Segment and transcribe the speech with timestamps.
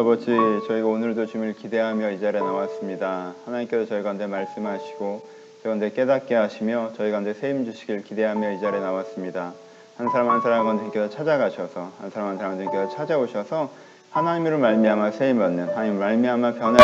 [0.00, 0.30] 아버지,
[0.66, 3.34] 저희가 오늘도 주님을 기대하며 이 자리에 나왔습니다.
[3.44, 5.22] 하나님께서 저희 가운데 말씀하시고
[5.62, 9.52] 저희 가운데 깨닫게 하시며 저희 가운데 세임 주시길 기대하며 이 자리에 나왔습니다.
[9.98, 13.70] 한 사람 한 사람 가운데 찾아가셔서 한 사람 한 사람 가운데 찾아오셔서
[14.10, 16.80] 하나님으로 말미암아 세임 얻는 하나님 말미암아 변할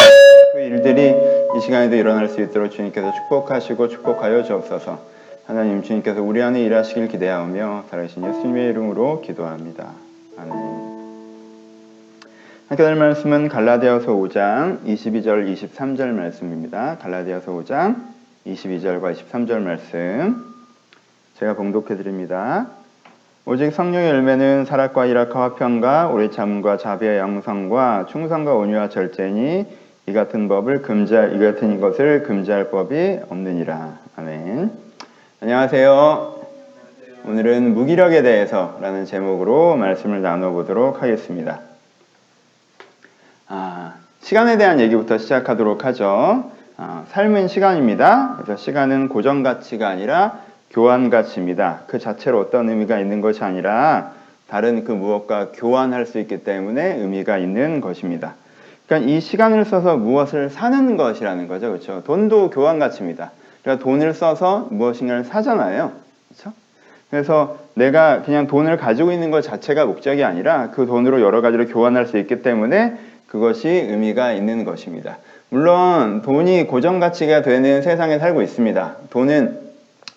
[0.52, 1.14] 그 일들이
[1.56, 4.98] 이 시간에도 일어날 수 있도록 주님께서 축복하시고 축복하여 주옵소서.
[5.46, 9.92] 하나님 주님께서 우리 안에 일하시길 기대하며 살아계신 예수님의 이름으로 기도합니다.
[10.36, 10.75] 아멘.
[12.68, 16.98] 함께 할 말씀은 갈라디아서 5장 22절 23절 말씀입니다.
[17.00, 17.94] 갈라디아서 5장
[18.44, 20.44] 22절과 23절 말씀
[21.38, 22.66] 제가 봉독해 드립니다.
[23.44, 29.64] 오직 성령의 열매는 사랑과 일학과 화평과 오래 참과 자비와 양성과 충성과 온유와 절제니
[30.06, 33.98] 이 같은 법을 금지할 이 같은 것을 금지할 법이 없느니라.
[34.16, 34.72] 아멘.
[35.40, 36.34] 안녕하세요.
[37.26, 41.60] 오늘은 무기력에 대해서라는 제목으로 말씀을 나눠 보도록 하겠습니다.
[43.48, 46.50] 아, 시간에 대한 얘기부터 시작하도록 하죠.
[46.76, 48.38] 아, 삶은 시간입니다.
[48.42, 51.82] 그래서 시간은 고정 가치가 아니라 교환 가치입니다.
[51.86, 54.12] 그 자체로 어떤 의미가 있는 것이 아니라
[54.48, 58.34] 다른 그 무엇과 교환할 수 있기 때문에 의미가 있는 것입니다.
[58.86, 61.68] 그러니까 이 시간을 써서 무엇을 사는 것이라는 거죠.
[61.68, 62.02] 그렇죠?
[62.04, 63.30] 돈도 교환 가치입니다.
[63.62, 65.92] 그러니까 돈을 써서 무엇인가를 사잖아요.
[66.28, 66.52] 그렇죠?
[67.10, 72.06] 그래서 내가 그냥 돈을 가지고 있는 것 자체가 목적이 아니라 그 돈으로 여러 가지로 교환할
[72.06, 75.18] 수 있기 때문에 그것이 의미가 있는 것입니다.
[75.48, 78.96] 물론 돈이 고정 가치가 되는 세상에 살고 있습니다.
[79.10, 79.58] 돈은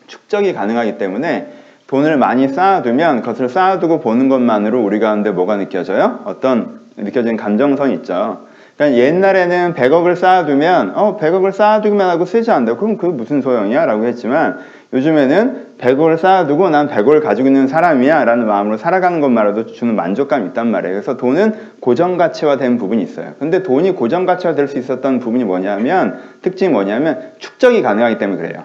[0.07, 1.53] 축적이 가능하기 때문에
[1.87, 6.19] 돈을 많이 쌓아두면 그것을 쌓아두고 보는 것만으로 우리 가운데 뭐가 느껴져요?
[6.25, 8.48] 어떤 느껴지는 감정선이 있죠.
[8.79, 12.79] 그러니까 옛날에는 100억을 쌓아두면 어 100억을 쌓아두기만 하고 쓰지 않는다.
[12.79, 13.85] 그럼 그 무슨 소용이야?
[13.85, 14.59] 라고 했지만
[14.93, 20.67] 요즘에는 100억을 쌓아두고 난 100억을 가지고 있는 사람이야 라는 마음으로 살아가는 것만으로도 주는 만족감이 있단
[20.71, 20.93] 말이에요.
[20.93, 23.33] 그래서 돈은 고정가치화된 부분이 있어요.
[23.37, 28.63] 근데 돈이 고정가치화 될 수 있었던 부분이 뭐냐면 특징이 뭐냐면 축적이 가능하기 때문에 그래요.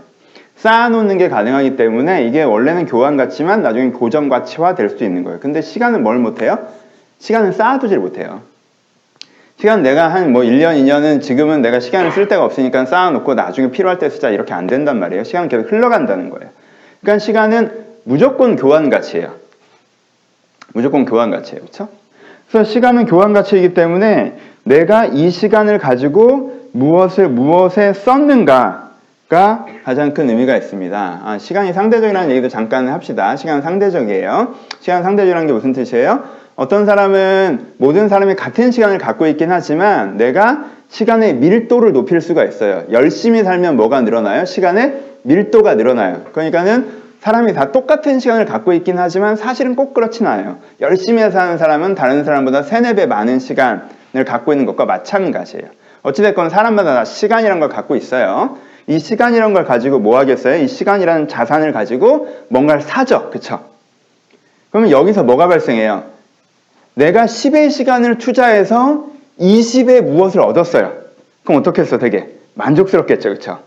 [0.57, 5.41] 쌓아놓는 게 가능하기 때문에 이게 원래는 교환 가치만 나중에 고정 가치화 될 수 있는 거예요.
[5.41, 6.59] 근데 시간은 뭘 못해요?
[7.19, 8.54] 시간은 쌓아두질 못해요.
[9.59, 13.99] 시간 내가 한 뭐 1년, 2년은 지금은 내가 시간을 쓸 데가 없으니까 쌓아놓고 나중에 필요할
[13.99, 15.25] 때 쓰자 이렇게 안 된단 말이에요.
[15.25, 16.51] 시간은 계속 흘러간다는 거예요.
[17.01, 19.33] 그러니까 시간은 무조건 교환 가치예요.
[20.75, 21.61] 무조건 교환 가치예요.
[21.63, 21.89] 그렇죠?
[22.51, 30.57] 그래서 시간은 교환 가치이기 때문에 내가 이 시간을 가지고 무엇을 무엇에 썼는가가 가장 큰 의미가
[30.57, 31.21] 있습니다.
[31.25, 33.37] 아, 시간이 상대적이라는 얘기도 잠깐 합시다.
[33.37, 34.55] 시간은 상대적이에요.
[34.81, 36.25] 시간 상대적이라는 게 무슨 뜻이에요?
[36.57, 42.85] 어떤 사람은 모든 사람이 같은 시간을 갖고 있긴 하지만 내가 시간의 밀도를 높일 수가 있어요.
[42.93, 44.45] 열심히 살면 뭐가 늘어나요?
[44.45, 46.23] 시간의 밀도가 늘어나요.
[46.33, 50.59] 그러니까는 사람이 다 똑같은 시간을 갖고 있긴 하지만 사실은 꼭 그렇진 않아요.
[50.81, 55.67] 열심히 사는 사람은 다른 사람보다 세네 배 많은 시간을 갖고 있는 것과 마찬가지예요.
[56.03, 58.59] 어찌됐건 사람마다 다 시간이란 걸 갖고 있어요.
[58.87, 60.63] 이 시간이란 걸 가지고 뭐 하겠어요?
[60.63, 63.31] 이 시간이라는 자산을 가지고 뭔가를 사죠.
[63.31, 63.61] 그쵸?
[64.71, 66.14] 그러면 여기서 뭐가 발생해요?
[66.95, 69.07] 내가 10의 시간을 투자해서
[69.39, 70.93] 20의 무엇을 얻었어요.
[71.43, 71.99] 그럼 어떻게 했어?
[71.99, 73.31] 되게 만족스럽겠죠.
[73.31, 73.59] 그쵸?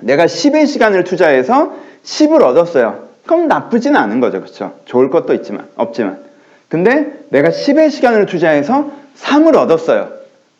[0.00, 1.74] 내가 10의 시간을 투자해서
[2.04, 3.08] 10을 얻었어요.
[3.26, 4.42] 그럼 나쁘진 않은 거죠.
[4.42, 4.74] 그쵸?
[4.84, 6.20] 좋을 것도 있지만, 없지만.
[6.68, 10.10] 근데 내가 10의 시간을 투자해서 3을 얻었어요.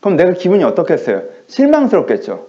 [0.01, 1.23] 그럼 내가 기분이 어떻겠어요?
[1.49, 2.47] 실망스럽겠죠.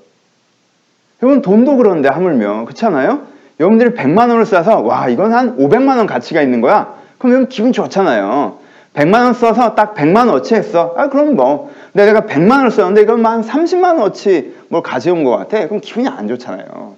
[1.22, 3.22] 여러분 돈도 그런데 하물며 그렇잖아요?
[3.60, 6.96] 여러분들이 100만 원을 써서 와 이건 한 500만 원 가치가 있는 거야.
[7.18, 8.60] 그럼 여러분 기분 좋잖아요.
[8.94, 10.94] 100만 원 써서 딱 100만 원어치 했어.
[10.98, 11.72] 아, 그럼 뭐.
[11.92, 15.66] 근데 내가 100만 원을 썼는데 이건 한 30만 원어치 뭘 가져온 것 같아.
[15.68, 16.96] 그럼 기분이 안 좋잖아요.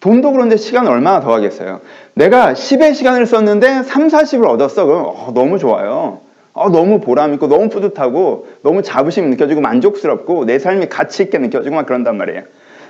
[0.00, 1.80] 돈도 그런데 시간 얼마나 더 하겠어요.
[2.12, 4.84] 내가 10의 시간을 썼는데 3, 40을 얻었어.
[4.84, 6.20] 그럼 어, 너무 좋아요.
[6.52, 11.86] 어, 너무 보람있고 너무 뿌듯하고 너무 자부심 느껴지고 만족스럽고 내 삶이 가치 있게 느껴지고 막
[11.86, 12.42] 그런단 말이에요.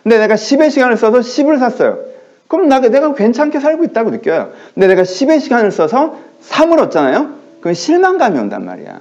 [0.02, 2.00] 근데 내가 10의 시간을 써서 10을 샀어요.
[2.48, 4.50] 그럼 나, 내가 괜찮게 살고 있다고 느껴요.
[4.74, 6.16] 근데 내가 10의 시간을 써서
[6.50, 7.43] 3을 얻잖아요.
[7.64, 9.00] 그럼 실망감이 온단 말이야.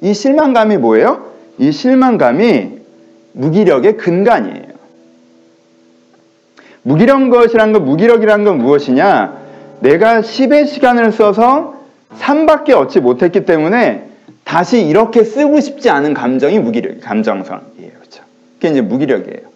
[0.00, 1.30] 이 실망감이 뭐예요?
[1.58, 2.80] 이 실망감이
[3.30, 4.72] 무기력의 근간이에요.
[6.82, 9.38] 무기력 것이란 건 무기력이란 건 무엇이냐?
[9.78, 11.76] 내가 10의 시간을 써서
[12.18, 14.08] 3밖에 얻지 못했기 때문에
[14.42, 17.92] 다시 이렇게 쓰고 싶지 않은 감정이 무기력, 감정선이에요.
[18.00, 18.24] 그렇죠?
[18.56, 19.46] 그게 이제 무기력이에요.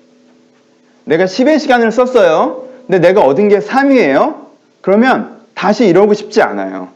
[1.03, 2.69] 내가 10의 시간을 썼어요.
[2.87, 4.47] 근데 내가 얻은 게 3이에요.
[4.83, 6.95] 그러면 다시 이러고 싶지 않아요.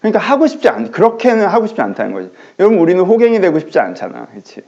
[0.00, 2.30] 그러니까 하고 싶지 않, 그렇게는 하고 싶지 않다는 거지.
[2.58, 4.26] 여러분, 우리는 호갱이 되고 싶지 않잖아.
[4.30, 4.62] 그렇지?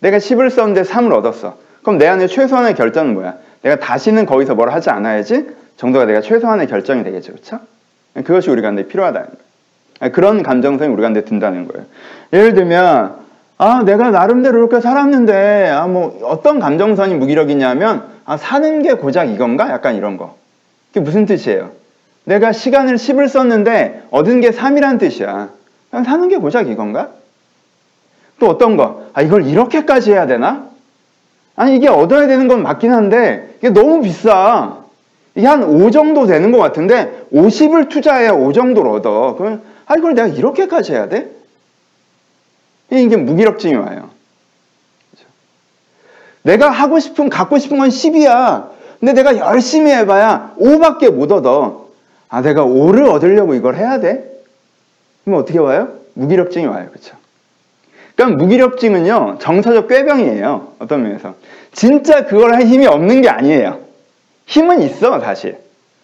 [0.00, 1.56] 내가 10을 썼는데 3을 얻었어.
[1.82, 3.36] 그럼 내 안에 최소한의 결정은 뭐야?
[3.62, 5.46] 내가 다시는 거기서 뭘 하지 않아야지
[5.76, 7.32] 정도가 내가 최소한의 결정이 되겠죠.
[7.32, 7.60] 그렇죠?
[8.14, 9.42] 그것이 우리가 근데 필요하다는 거예요.
[10.00, 11.86] 아, 그런 감정선이 우리가 근데 든다는 거예요.
[12.32, 13.16] 예를 들면
[13.58, 19.70] 아 내가 나름대로 이렇게 살았는데 아 뭐 어떤 감정선이 무기력이냐면 아 사는 게 고작 이건가?
[19.70, 20.36] 약간 이런 거.
[20.88, 21.70] 그게 무슨 뜻이에요?
[22.24, 25.50] 내가 시간을 10을 썼는데 얻은 게 3이란 뜻이야.
[25.90, 27.10] 그냥 사는 게 고작 이건가?
[28.38, 29.06] 또 어떤 거?
[29.12, 30.68] 아 이걸 이렇게까지 해야 되나?
[31.54, 34.78] 아니 이게 얻어야 되는 건 맞긴 한데 이게 너무 비싸.
[35.34, 39.34] 이게 한 5 정도 되는 것 같은데 50을 투자해야 5 정도를 얻어.
[39.36, 41.30] 그러면 아 이걸 내가 이렇게까지 해야 돼?
[42.90, 44.10] 이게 무기력증이 와요.
[45.10, 45.26] 그죠?
[46.42, 48.70] 내가 하고 싶은 갖고 싶은 건 10이야.
[49.00, 51.81] 근데 내가 열심히 해봐야 5밖에 못 얻어.
[52.32, 54.24] 아 내가 5를 얻으려고 이걸 해야 돼?
[55.22, 55.88] 그럼 어떻게 와요?
[56.14, 56.88] 무기력증이 와요.
[56.88, 57.14] 그렇죠?
[58.16, 60.72] 그러니까 무기력증은요 정서적 꾀병이에요.
[60.78, 61.34] 어떤 면에서
[61.72, 63.80] 진짜 그걸 할 힘이 없는 게 아니에요.
[64.46, 65.58] 힘은 있어 사실.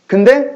[0.07, 0.51] 근데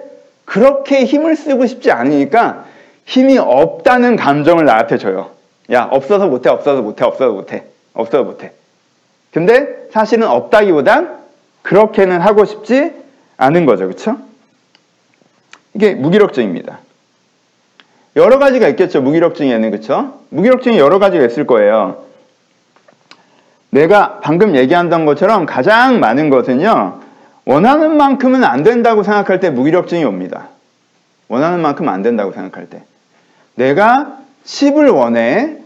[0.44, 2.66] 그렇게 힘을 쓰고 싶지 않으니까
[3.06, 5.30] 힘이 없다는 감정을 나한테 줘요.
[5.72, 7.64] 야 없어서 못해 없어서 못해 없어서 못해
[7.94, 8.52] 없어서 못해.
[9.32, 11.16] 근데 사실은 없다기보단
[11.62, 12.92] 그렇게는 하고 싶지
[13.38, 13.86] 않은 거죠.
[13.86, 14.18] 그렇죠?
[15.74, 16.78] 이게 무기력증입니다.
[18.16, 19.00] 여러 가지가 있겠죠.
[19.00, 20.20] 무기력증에는 그렇죠?
[20.30, 22.04] 무기력증이 여러 가지가 있을 거예요.
[23.70, 27.00] 내가 방금 얘기한던 것처럼 가장 많은 것은요.
[27.46, 30.48] 원하는 만큼은 안 된다고 생각할 때 무기력증이 옵니다.
[31.28, 32.82] 원하는 만큼 안 된다고 생각할 때.
[33.54, 35.56] 내가 10을 원해.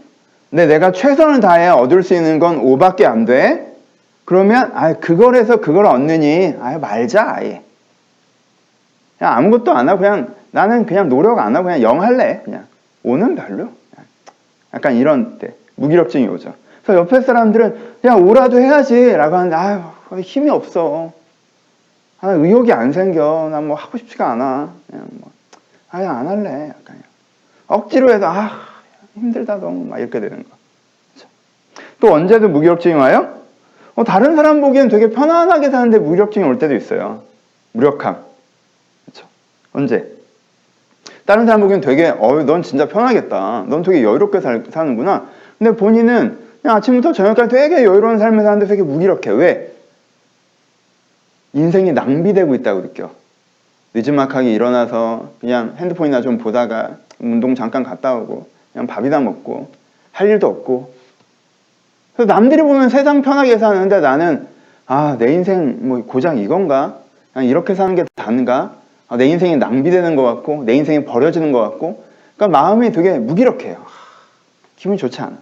[0.49, 3.75] 근데 내가 최선을 다해 얻을 수 있는 건 5밖에 안 돼.
[4.23, 7.61] 그러면 아 그걸 해서 그걸 얻느니 아 말자 아예.
[9.17, 12.41] 그냥 아무것도 안 하고 그냥 나는 그냥 노력 안 하고 그냥 영 할래.
[12.43, 12.65] 그냥
[13.03, 13.69] 오는 별로.
[14.73, 16.53] 약간 이런 때 무기력증이 오죠.
[16.83, 19.81] 그래서 옆에 사람들은 야 오라도 해야지라고 하는데 아유
[20.21, 21.11] 힘이 없어.
[22.19, 23.49] 아, 의욕이 안 생겨.
[23.51, 24.73] 난뭐 하고 싶지가 않아.
[24.89, 25.31] 그냥 뭐
[25.89, 26.69] 아예 안 할래.
[26.69, 27.01] 약간
[27.67, 28.51] 억지로 해서 아
[29.15, 30.49] 힘들다 너무 막 이렇게 되는 거.
[31.13, 31.29] 그렇죠?
[31.99, 33.37] 또 언제도 무기력증이 와요?
[33.95, 37.23] 어, 다른 사람 보기엔 되게 편안하게 사는데 무기력증이 올 때도 있어요.
[37.71, 38.26] 무력함.
[39.77, 40.11] 언제?
[41.25, 43.65] 다른 사람 보기엔 되게 어, 넌 진짜 편하겠다.
[43.69, 45.27] 넌 되게 여유롭게 살, 사는구나.
[45.59, 49.29] 근데 본인은 그냥 아침부터 저녁까지 되게 여유로운 삶을 사는데 되게 무기력해.
[49.31, 49.71] 왜?
[51.53, 53.11] 인생이 낭비되고 있다고 느껴.
[53.93, 59.69] 늦지막하게 일어나서 그냥 핸드폰이나 좀 보다가 운동 잠깐 갔다 오고 그냥 밥이나 먹고
[60.11, 60.93] 할 일도 없고
[62.15, 64.47] 그래서 남들이 보면 세상 편하게 사는데 나는
[64.87, 66.99] 아 내 인생 뭐 고작 이건가
[67.33, 68.76] 그냥 이렇게 사는 게 다인가 아,
[69.15, 72.03] 내 인생이 낭비되는 것 같고 내 인생이 버려지는 것 같고
[72.35, 73.77] 그러니까 마음이 되게 무기력해요
[74.75, 75.37] 기분이 좋지 않아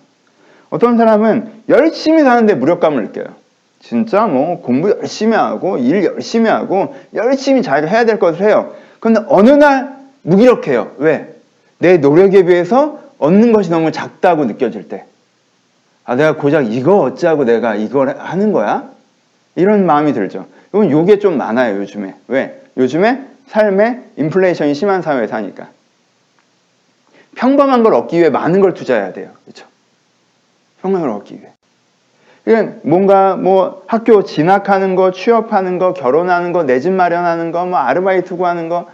[0.70, 3.46] 어떤 사람은 열심히 사는데 무력감을 느껴요
[3.86, 8.74] 진짜 뭐 공부 열심히 하고 일 열심히 하고 열심히 자기가 해야 될 것을 해요.
[9.00, 10.94] 그런데 어느 날 무기력해요.
[10.98, 11.36] 왜?
[11.78, 15.06] 내 노력에 비해서 얻는 것이 너무 작다고 느껴질 때.
[16.04, 18.90] 아, 내가 고작 이거 어찌하고 내가 이걸 하는 거야?
[19.56, 20.48] 이런 마음이 들죠.
[20.70, 22.16] 이건 요게 좀 많아요, 요즘에.
[22.28, 22.60] 왜?
[22.78, 25.68] 요즘에 삶에 인플레이션이 심한 사회에 사니까.
[27.36, 29.30] 평범한 걸 얻기 위해 많은 걸 투자해야 돼요.
[29.44, 29.66] 그렇죠?
[30.82, 31.50] 평범한 걸 얻기 위해.
[32.46, 37.80] 그러니까 뭔가 뭐 학교 진학하는 거, 취업하는 거, 결혼하는 거, 내 집 마련하는 거, 뭐
[37.80, 38.88] 아르바이트 구하는 거,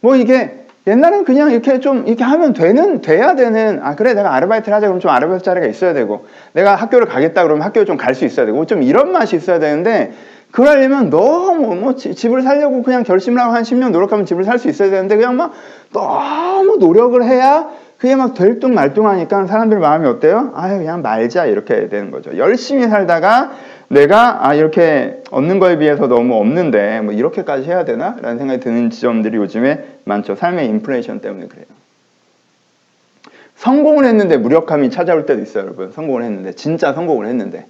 [0.00, 4.74] 뭐 이게 옛날엔 그냥 이렇게 좀 이렇게 하면 되는 돼야 되는 아 그래 내가 아르바이트를
[4.74, 8.24] 하자 그러면 좀 아르바이트 자리가 있어야 되고 내가 학교를 가겠다 그러면 학교를 좀 갈 수
[8.24, 10.12] 있어야 되고 좀 이런 맛이 있어야 되는데
[10.50, 14.90] 그러려면 너무 뭐 집을 살려고 그냥 결심을 하고 한 10년 노력하면 집을 살 수 있어야
[14.90, 15.52] 되는데 그냥 막
[15.92, 20.52] 너무 노력을 해야 그게 막 될뚱 말뚱하니까 사람들 마음이 어때요?
[20.54, 22.36] 아 그냥 말자 이렇게 되는 거죠.
[22.36, 23.50] 열심히 살다가
[23.88, 28.16] 내가 아 이렇게 얻는 거에 비해서 너무 없는데 뭐 이렇게까지 해야 되나?
[28.20, 30.36] 라는 생각이 드는 지점들이 요즘에 많죠.
[30.36, 31.66] 삶의 인플레이션 때문에 그래요.
[33.56, 35.90] 성공을 했는데 무력함이 찾아올 때도 있어요, 여러분.
[35.90, 37.66] 성공을 했는데 진짜 성공을 했는데.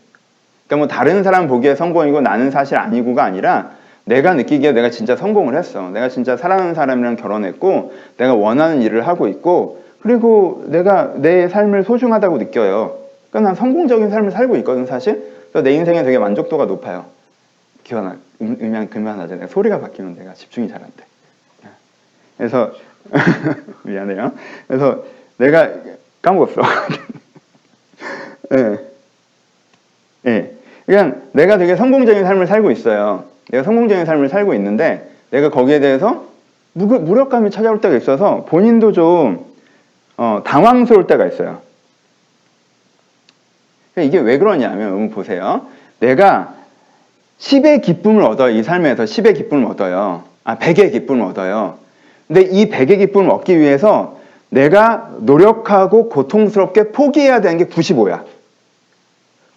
[0.69, 3.73] 그러니까 뭐 다른 사람 보기에 성공이고 나는 사실 아니고가 아니라
[4.05, 5.91] 내가 느끼기에 내가 진짜 성공을 했어.
[5.91, 12.39] 내가 진짜 사랑하는 사람이랑 결혼했고 내가 원하는 일을 하고 있고 그리고 내가 내 삶을 소중하다고
[12.39, 12.99] 느껴요.
[13.31, 15.35] 그러니까 난 성공적인 삶을 살고 있거든 사실.
[15.51, 17.07] 그래서 내 인생에 되게 만족도가 높아요.
[17.85, 19.35] 기원아, 음, 음향 그만하자.
[19.37, 21.05] 내가 소리가 바뀌면 내가 집중이 잘 안 돼.
[22.37, 22.73] 그래서
[23.83, 24.33] 미안해요.
[24.69, 25.05] 그래서
[25.39, 25.71] 내가
[26.23, 26.61] 까먹었어.
[28.53, 28.79] 예.
[30.23, 30.58] 네.
[30.89, 30.95] 네.
[30.95, 33.25] 그냥 내가 되게 성공적인 삶을 살고 있어요.
[33.51, 36.25] 내가 성공적인 삶을 살고 있는데 내가 거기에 대해서
[36.73, 39.45] 무력감이 찾아올 때가 있어서 본인도 좀
[40.17, 41.61] 어, 당황스러울 때가 있어요.
[43.99, 45.67] 이게 왜 그러냐면 보세요.
[46.01, 46.55] 내가
[47.39, 48.57] 10의 기쁨을 얻어요.
[48.57, 50.25] 이 삶에서 10의 기쁨을 얻어요.
[50.45, 51.79] 아, 100의 기쁨을 얻어요.
[52.27, 54.19] 근데 이 100의 기쁨을 얻기 위해서
[54.49, 58.23] 내가 노력하고 고통스럽게 포기해야 되는 게 95야.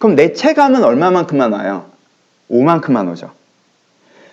[0.02, 1.84] 그럼 내 체감은 얼마만큼만 와요?
[2.50, 3.30] 5만큼만 오죠.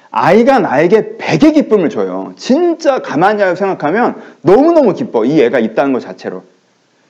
[0.09, 2.33] 아이가 나에게 100의 기쁨을 줘요.
[2.37, 5.25] 진짜 가만히 생각하면 너무너무 기뻐.
[5.25, 6.41] 이 애가 있다는 것 자체로.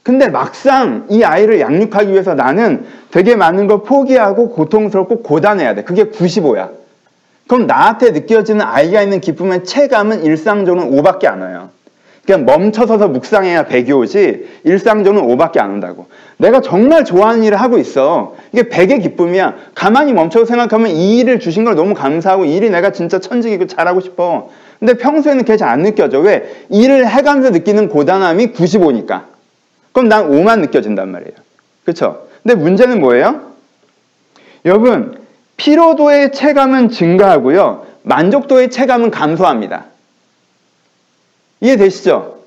[0.04, 5.86] 근데 막상 이 아이를 양육하기 위해서 나는 되게 많은 걸 포기하고 고통스럽고 고단해야 돼.
[5.86, 6.72] 그게 95야.
[7.48, 11.70] 그럼 나한테 느껴지는 아이가 있는 기쁨의 체감은 일상적으로는 5밖에 안 와요.
[12.30, 16.06] 그냥 멈춰서서 묵상해야 100이 오지 일상적으로는 5밖에 안 온다고.
[16.38, 18.36] 내가 정말 좋아하는 일을 하고 있어.
[18.52, 19.56] 이게 100의 기쁨이야.
[19.74, 24.00] 가만히 멈춰서 생각하면 이 일을 주신 걸 너무 감사하고 이 일이 내가 진짜 천직이고 잘하고
[24.00, 24.50] 싶어.
[24.78, 26.20] 근데 평소에는 그게 잘 안 느껴져.
[26.20, 26.66] 왜?
[26.70, 29.24] 일을 해가면서 느끼는 고단함이 95니까.
[29.92, 31.34] 그럼 난 5만 느껴진단 말이에요.
[31.84, 32.28] 그렇죠?
[32.44, 33.42] 근데 문제는 뭐예요?
[34.66, 35.18] 여러분,
[35.58, 37.88] 피로도의 체감은 증가하고요.
[38.04, 39.86] 만족도의 체감은 감소합니다.
[41.62, 42.40] 이해되시죠?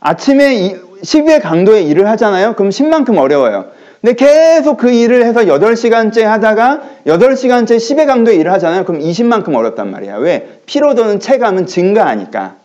[0.00, 2.54] 아침에 12의 강도의 일을 하잖아요.
[2.54, 3.66] 그럼 10만큼 어려워요.
[4.00, 8.84] 근데 계속 그 일을 해서 8시간째 하다가 8시간째 10의 강도의 일을 하잖아요.
[8.84, 10.16] 그럼 20만큼 어렵단 말이야.
[10.16, 10.60] 왜?
[10.66, 12.56] 피로도는 체감은 증가하니까.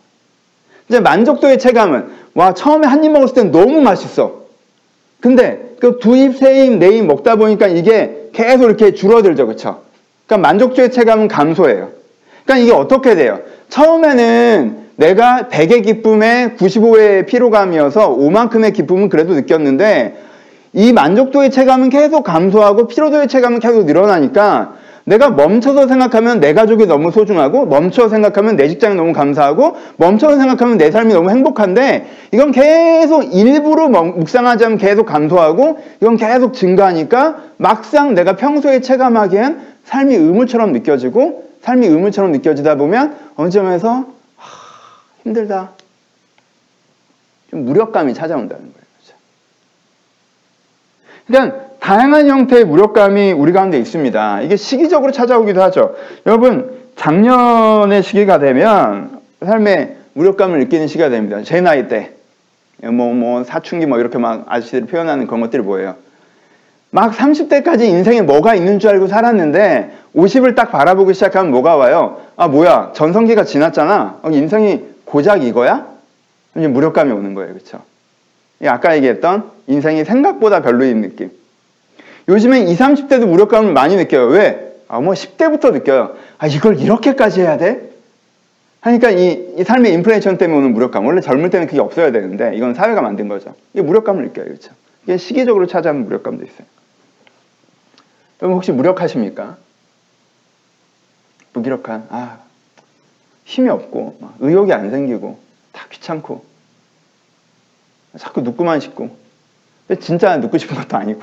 [0.88, 4.44] 이제 만족도의 체감은 와 처음에 한 입 먹었을 땐 너무 맛있어.
[5.20, 9.46] 근데 그 두 입, 세 입, 네 입 먹다 보니까 이게 계속 이렇게 줄어들죠.
[9.46, 9.82] 그쵸?
[10.26, 11.90] 그러니까 만족도의 체감은 감소해요.
[12.44, 13.40] 그러니까 이게 어떻게 돼요?
[13.68, 20.16] 처음에는 내가 100의 기쁨에 95의 피로감이어서 5만큼의 기쁨은 그래도 느꼈는데
[20.72, 24.74] 이 만족도의 체감은 계속 감소하고 피로도의 체감은 계속 늘어나니까
[25.04, 30.78] 내가 멈춰서 생각하면 내 가족이 너무 소중하고 멈춰서 생각하면 내 직장이 너무 감사하고 멈춰서 생각하면
[30.78, 38.14] 내 삶이 너무 행복한데 이건 계속 일부러 묵상하지 않으면 계속 감소하고 이건 계속 증가하니까 막상
[38.14, 44.15] 내가 평소에 체감하기엔 삶이 의무처럼 느껴지고 삶이 의무처럼 느껴지다 보면 어느 점에서
[45.26, 45.72] 힘들다.
[47.50, 48.86] 좀 무력감이 찾아온다는 거예요.
[51.26, 54.42] 그러니까 다양한 형태의 무력감이 우리 가운데 있습니다.
[54.42, 55.96] 이게 시기적으로 찾아오기도 하죠.
[56.24, 61.42] 여러분, 작년의 시기가 되면 삶에 무력감을 느끼는 시기가 됩니다.
[61.42, 62.12] 제 나이 때.
[62.82, 65.96] 뭐, 뭐, 사춘기 뭐 이렇게 막 아저씨들이 표현하는 그런 것들이 뭐예요?
[66.90, 72.20] 막 30대까지 인생에 뭐가 있는 줄 알고 살았는데 50을 딱 바라보기 시작하면 뭐가 와요?
[72.36, 72.92] 아, 뭐야.
[72.94, 74.20] 전성기가 지났잖아.
[74.22, 75.96] 어, 인생이 고작 이거야?
[76.58, 77.54] 이제 무력감이 오는 거예요.
[77.54, 77.82] 그렇죠?
[78.66, 81.30] 아까 얘기했던 인생이 생각보다 별로인 느낌.
[82.28, 84.26] 요즘엔 20, 30대도 무력감을 많이 느껴요.
[84.26, 84.76] 왜?
[84.88, 86.16] 아, 뭐 10대부터 느껴요.
[86.36, 87.92] 아, 이걸 이렇게까지 해야 돼?
[88.80, 91.06] 하니까 이, 이 삶의 인플레이션 때문에 오는 무력감.
[91.06, 93.54] 원래 젊을 때는 그게 없어야 되는데 이건 사회가 만든 거죠.
[93.72, 94.44] 이게 무력감을 느껴요.
[94.44, 94.72] 그렇죠?
[95.04, 96.66] 이게 시기적으로 찾아오는 무력감도 있어요.
[98.42, 99.56] 여러분 혹시 무력하십니까?
[101.54, 102.40] 무기력한, 아,
[103.46, 105.38] 힘이 없고, 의욕이 안 생기고,
[105.72, 106.44] 다 귀찮고,
[108.18, 109.16] 자꾸 눕고만 싶고,
[109.86, 111.22] 근데 진짜 눕고 싶은 것도 아니고.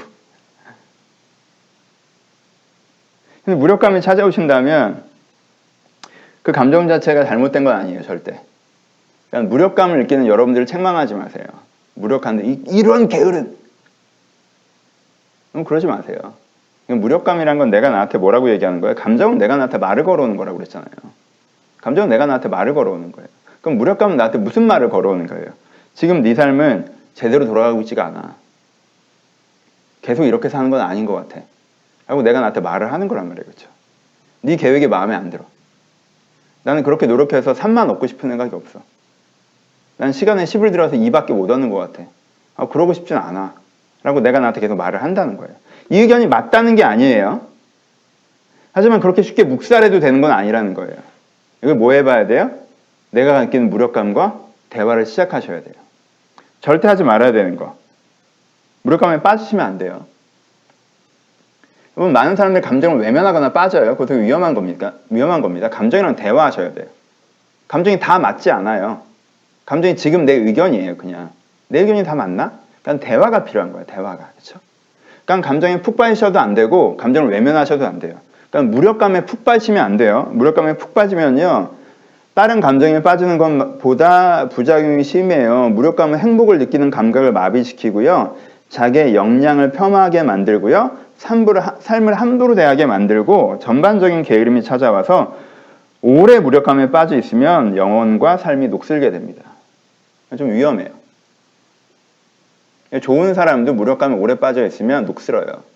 [3.44, 5.04] 근데 무력감이 찾아오신다면
[6.44, 8.40] 그 감정 자체가 잘못된 건 아니에요, 절대.
[9.30, 11.46] 그러니까 무력감을 느끼는 여러분들을 책망하지 마세요.
[11.96, 13.58] 무력한데, 이, 이런 게으른.
[15.52, 16.18] 그럼 그러지 마세요.
[16.88, 18.96] 무력감이란 건 내가 나한테 뭐라고 얘기하는 거예요?
[18.96, 21.13] 감정은 내가 나한테 말을 걸어오는 거라고 그랬잖아요.
[21.84, 23.28] 감정은 내가 나한테 말을 걸어오는 거예요.
[23.62, 25.48] 그럼 무력감은 나한테 무슨 말을 걸어오는 거예요?
[25.94, 28.36] 지금 네 삶은 제대로 돌아가고 있지가 않아.
[30.02, 31.42] 계속 이렇게 사는 건 아닌 것 같아.
[32.08, 33.44] 하고 내가 나한테 말을 하는 거란 말이에요.
[33.44, 33.68] 그렇죠?
[34.42, 35.44] 네 계획이 마음에 안 들어.
[36.64, 38.82] 나는 그렇게 노력해서 3만 얻고 싶은 생각이 없어.
[39.98, 42.08] 난 시간에 10을 들어서 2밖에 못 얻는 것 같아.
[42.56, 43.56] 아, 그러고 싶진 않아.
[44.04, 45.54] 라고 내가 나한테 계속 말을 한다는 거예요.
[45.90, 47.42] 이 의견이 맞다는 게 아니에요.
[48.72, 51.13] 하지만 그렇게 쉽게 묵살해도 되는 건 아니라는 거예요.
[51.64, 52.52] 이걸 뭐 해봐야 돼요?
[53.12, 54.38] 내가 느끼는 무력감과
[54.70, 55.76] 대화를 시작하셔야 돼요.
[56.60, 57.78] 절대 하지 말아야 되는 거.
[58.82, 60.06] 무력감에 빠지시면 안 돼요.
[61.96, 63.96] 여러분, 많은 사람들 감정을 외면하거나 빠져요.
[63.96, 64.94] 그것도 위험한 겁니까?
[65.10, 65.70] 위험한 겁니다.
[65.70, 66.88] 감정이랑 대화하셔야 돼요.
[67.70, 69.04] 감정이 다 맞지 않아요.
[69.66, 71.32] 감정이 지금 내 의견이에요, 그냥.
[71.70, 72.60] 내 의견이 다 맞나?
[72.82, 74.32] 그러니까 대화가 필요한 거예요, 대화가.
[74.34, 74.60] 그렇죠?
[75.24, 78.18] 그러니까 감정에 푹 빠지셔도 안 되고 감정을 외면하셔도 안 돼요.
[78.54, 80.30] 그러니까 무력감에 푹 빠지면 안 돼요.
[80.34, 81.72] 무력감에 푹 빠지면요.
[82.36, 85.70] 다른 감정에 빠지는 것보다 부작용이 심해요.
[85.70, 88.36] 무력감은 행복을 느끼는 감각을 마비시키고요.
[88.70, 90.92] 자기의 역량을 폄하하게 만들고요.
[91.18, 95.36] 삶을 함부로 대하게 만들고 전반적인 게으름이 찾아와서
[96.02, 99.44] 오래 무력감에 빠져 있으면 영혼과 삶이 녹슬게 됩니다.
[100.38, 100.90] 좀 위험해요.
[103.02, 105.73] 좋은 사람도 무력감에 오래 빠져 있으면 녹슬어요.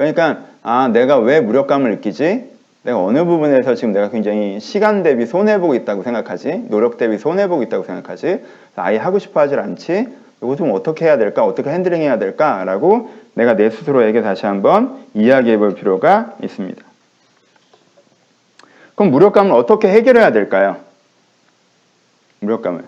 [0.00, 2.48] 그러니까 아 내가 왜 무력감을 느끼지?
[2.84, 6.68] 내가 어느 부분에서 지금 내가 굉장히 시간 대비 손해보고 있다고 생각하지?
[6.70, 8.42] 노력 대비 손해보고 있다고 생각하지?
[8.76, 10.08] 아예 하고 싶어 하질 않지?
[10.42, 11.44] 이거 좀 어떻게 해야 될까?
[11.44, 12.64] 어떻게 핸들링 해야 될까?
[12.64, 16.82] 라고 내가 내 스스로에게 다시 한번 이야기해 볼 필요가 있습니다.
[18.94, 20.78] 그럼 무력감을 어떻게 해결해야 될까요?
[22.40, 22.84] 무력감을.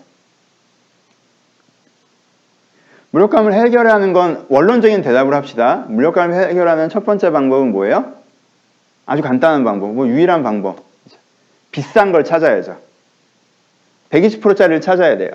[3.12, 5.84] 무력감을 해결하는 건 원론적인 대답을 합시다.
[5.88, 8.12] 무력감을 해결하는 첫 번째 방법은 뭐예요?
[9.06, 10.82] 아주 간단한 방법, 뭐 유일한 방법.
[11.70, 12.78] 비싼 걸 찾아야죠.
[14.10, 15.30] 120%짜리를 찾아야 돼요.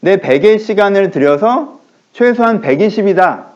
[0.00, 1.80] 내 100의 시간을 들여서
[2.12, 3.46] 최소한 120이다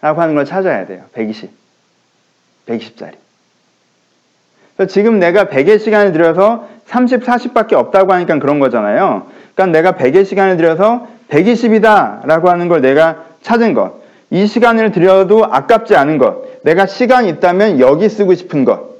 [0.00, 1.04] 라고 하는 걸 찾아야 돼요.
[1.12, 1.50] 120.
[2.66, 3.14] 120짜리.
[4.88, 9.30] 지금 내가 100의 시간을 들여서 30, 40밖에 없다고 하니까 그런 거잖아요.
[9.54, 14.00] 그러니까 내가 100의 시간을 들여서 120이다 라고 하는 걸 내가 찾은 것.
[14.30, 16.62] 이 시간을 들여도 아깝지 않은 것.
[16.62, 18.96] 내가 시간이 있다면 여기 쓰고 싶은 것.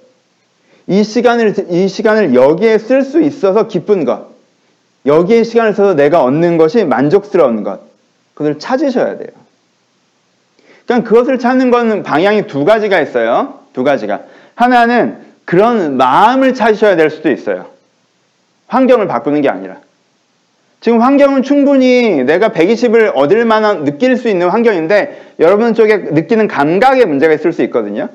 [0.86, 4.28] 이 시간을, 이 시간을 여기에 쓸 수 있어서 기쁜 것.
[5.04, 7.80] 여기에 시간을 써서 내가 얻는 것이 만족스러운 것.
[8.34, 9.28] 그것을 찾으셔야 돼요.
[10.84, 13.60] 그러니까 그것을 찾는 것은 방향이 두 가지가 있어요.
[13.72, 14.20] 두 가지가.
[14.54, 17.66] 하나는 그런 마음을 찾으셔야 될 수도 있어요.
[18.68, 19.78] 환경을 바꾸는 게 아니라.
[20.80, 27.04] 지금 환경은 충분히 내가 120을 얻을 만한 느낄 수 있는 환경인데 여러분 쪽에 느끼는 감각에
[27.04, 28.08] 문제가 있을 수 있거든요.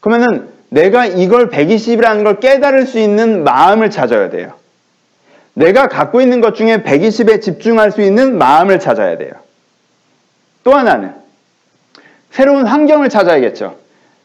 [0.00, 4.54] 그러면은 내가 이걸 120이라는 걸 깨달을 수 있는 마음을 찾아야 돼요.
[5.54, 9.32] 내가 갖고 있는 것 중에 120에 집중할 수 있는 마음을 찾아야 돼요.
[10.62, 11.12] 또 하나는
[12.30, 13.76] 새로운 환경을 찾아야겠죠.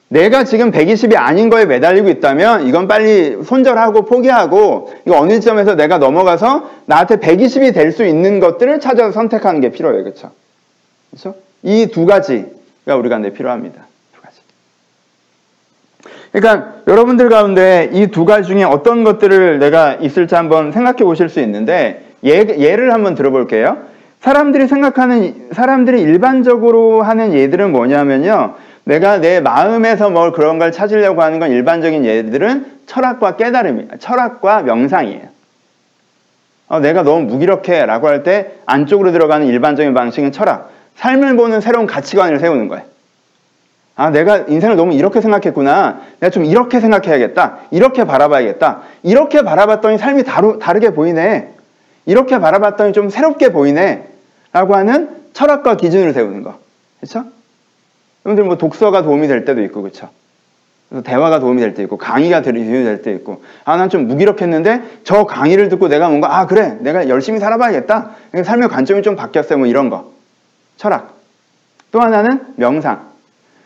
[0.08, 5.98] 내가 지금 120이 아닌 거에 매달리고 있다면 이건 빨리 손절하고 포기하고 이거 어느 점에서 내가
[5.98, 10.04] 넘어가서 나한테 120이 될 수 있는 것들을 찾아서 선택하는 게 필요해요.
[10.04, 10.32] 그렇죠?
[11.10, 11.36] 그렇죠?
[11.64, 13.82] 이 두 가지가 우리가 내 필요합니다.
[14.14, 14.38] 두 가지.
[16.32, 21.40] 그러니까 여러분들 가운데 이 두 가지 중에 어떤 것들을 내가 있을지 한번 생각해 보실 수
[21.42, 23.77] 있는데 예, 예를 한번 들어볼게요.
[24.22, 28.56] 사람들이 생각하는 사람들이 일반적으로 하는 예들은 뭐냐면요.
[28.86, 35.24] 내가 내 마음에서 뭘 그런 걸 찾으려고 하는 건 일반적인 예들은 철학과 깨달음이 철학과 명상이에요.
[36.68, 40.72] 어, 내가 너무 무기력해 라고 할 때 안쪽으로 들어가는 일반적인 방식은 철학.
[40.96, 42.86] 삶을 보는 새로운 가치관을 세우는 거예요.
[43.98, 46.02] 아, 내가 인생을 너무 이렇게 생각했구나.
[46.20, 47.60] 내가 좀 이렇게 생각해야겠다.
[47.72, 48.82] 이렇게 바라봐야겠다.
[49.04, 51.50] 이렇게 바라봤더니 삶이 다루, 다르게 보이네.
[52.06, 54.08] 이렇게 바라봤더니 좀 새롭게 보이네.
[54.54, 56.60] 라고 하는 철학과 기준을 세우는 거.
[57.00, 57.26] 그렇죠?
[58.25, 60.09] 여러분들 뭐 독서가 도움이 될 때도 있고 그렇죠?
[61.03, 63.42] 대화가 도움이 될 때 있고 강의가 도움이 될 때 있고.
[63.66, 66.77] 아 난 좀 무기력했는데 저 강의를 듣고 내가 뭔가 아 그래.
[66.81, 68.11] 내가 열심히 살아봐야겠다.
[68.44, 69.57] 삶의 관점이 좀 바뀌었어요.
[69.59, 70.11] 뭐 이런 거.
[70.77, 71.14] 철학.
[71.92, 73.01] 또 하나는 명상.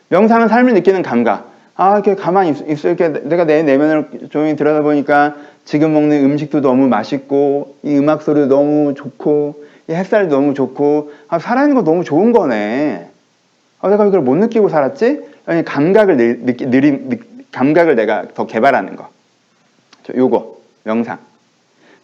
[0.10, 1.50] 명상은 삶을 느끼는 감각.
[1.76, 2.90] 아 이렇게 가만히 있, 어.
[2.90, 8.94] 이렇게 내가 내 내면을 조용히 들여다보니까 지금 먹는 음식도 너무 맛있고 이 음악 소리도 너무
[8.96, 13.09] 좋고 이 햇살도 너무 좋고 아 살아있는 거 너무 좋은 거네
[13.82, 15.22] 어, 내가 이걸 못 느끼고 살았지?
[15.46, 17.20] 아니, 감각을 느끼, 느리,
[17.52, 19.10] 감각을 내가 더 개발하는 거.
[20.16, 21.20] 요거, 명상.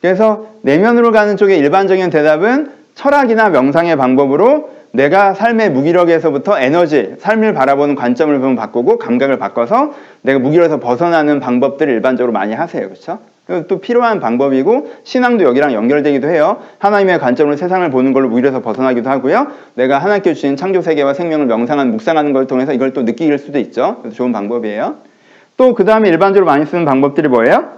[0.02, 7.96] 그래서 내면으로 가는 쪽의 일반적인 대답은 철학이나 명상의 방법으로 내가 삶의 무기력에서부터 에너지, 삶을 바라보는
[7.96, 12.88] 관점을 좀 바꾸고 감각을 바꿔서 내가 무기력에서 벗어나는 방법들을 일반적으로 많이 하세요.
[12.88, 13.20] 그렇죠?
[13.68, 16.58] 또 필요한 방법이고 신앙도 여기랑 연결되기도 해요.
[16.80, 19.48] 하나님의 관점으로 세상을 보는 걸로 무일에서 벗어나기도 하고요.
[19.76, 23.98] 내가 하나님께 주신 창조 세계와 생명을 명상하는 묵상하는 걸 통해서 이걸 또 느낄 수도 있죠.
[24.02, 24.96] 그래서 좋은 방법이에요.
[25.58, 27.76] 또 그 다음에 일반적으로 많이 쓰는 방법들이 뭐예요?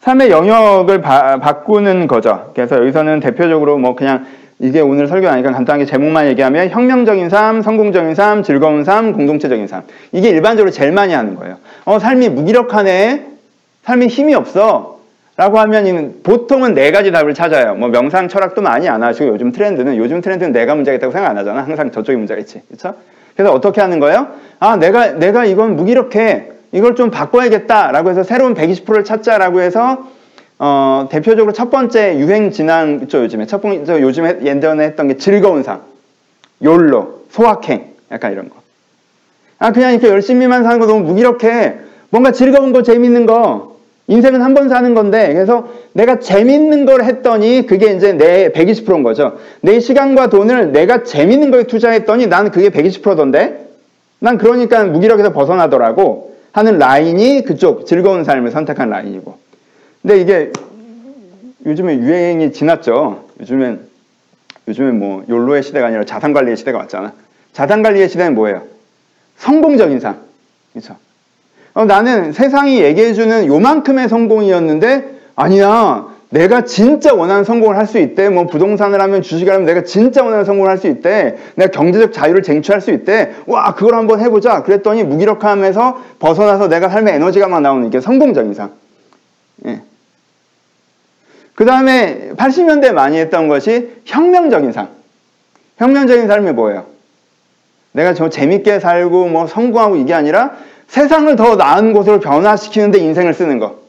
[0.00, 2.50] 삶의 영역을 바, 바꾸는 거죠.
[2.54, 4.26] 그래서 여기서는 대표적으로 뭐 그냥
[4.58, 9.82] 이게 오늘 설교 아니까 간단하게 제목만 얘기하면 혁명적인 삶, 성공적인 삶, 즐거운 삶, 공동체적인 삶.
[10.12, 11.56] 이게 일반적으로 제일 많이 하는 거예요.
[11.84, 13.26] 어, 삶이 무기력하네.
[13.84, 14.93] 삶에 힘이 없어.
[15.36, 17.74] 라고 하면 보통은 네 가지 답을 찾아요.
[17.74, 21.38] 뭐 명상 철학도 많이 안 하시고 요즘 트렌드는 요즘 트렌드는 내가 문제가 있다고 생각 안
[21.38, 21.62] 하잖아.
[21.62, 22.62] 항상 저쪽에 문제가 있지.
[22.68, 22.94] 그렇죠?
[23.34, 24.28] 그래서 어떻게 하는 거예요?
[24.60, 26.50] 아, 내가 내가 이건 무기력해.
[26.70, 30.08] 이걸 좀 바꿔야겠다라고 해서 새로운 120%를 찾자라고 해서
[30.58, 35.62] 어, 대표적으로 첫 번째 유행 지난 그쵸 요즘에 첫 번째 요즘에 예전에 했던 게 즐거운
[35.62, 35.80] 삶,
[36.62, 38.56] 욜로, 소확행 약간 이런 거.
[39.58, 41.76] 아 그냥 이렇게 열심히만 사는 거 너무 무기력해.
[42.10, 43.73] 뭔가 즐거운 거 재밌는 거
[44.06, 49.38] 인생은 한 번 사는 건데 그래서 내가 재밌는 걸 했더니 그게 이제 내 120%인 거죠.
[49.62, 53.66] 내 시간과 돈을 내가 재밌는 거에 투자했더니 나는 그게 120%던데
[54.18, 59.38] 난 그러니까 무기력에서 벗어나더라고 하는 라인이 그쪽 즐거운 삶을 선택한 라인이고
[60.02, 60.52] 근데 이게
[61.66, 63.24] 요즘에 유행이 지났죠.
[63.40, 63.80] 요즘엔
[64.68, 67.12] 요즘엔 뭐 욜로의 시대가 아니라 자산 관리의 시대가 왔잖아.
[67.54, 68.62] 자산 관리의 시대는 뭐예요?
[69.38, 70.16] 성공적인 삶.
[70.72, 70.96] 그렇죠?
[71.74, 76.14] 어, 나는 세상이 얘기해주는 요만큼의 성공이었는데 아니야.
[76.30, 78.28] 내가 진짜 원하는 성공을 할 수 있대.
[78.28, 81.36] 뭐 부동산을 하면 주식을 하면 내가 진짜 원하는 성공을 할 수 있대.
[81.56, 83.34] 내가 경제적 자유를 쟁취할 수 있대.
[83.46, 84.62] 와, 그걸 한번 해보자.
[84.62, 88.70] 그랬더니 무기력함에서 벗어나서 내가 삶의 에너지가 막 나오는 게 성공적인 삶.
[89.66, 89.82] 예.
[91.54, 94.88] 그 다음에 80년대 많이 했던 것이 혁명적인 삶.
[95.78, 96.86] 혁명적인 삶이 뭐예요?
[97.92, 100.56] 내가 저 재밌게 살고 뭐 성공하고 이게 아니라
[100.88, 103.82] 세상을 더 나은 곳으로 변화시키는데 인생을 쓰는 거.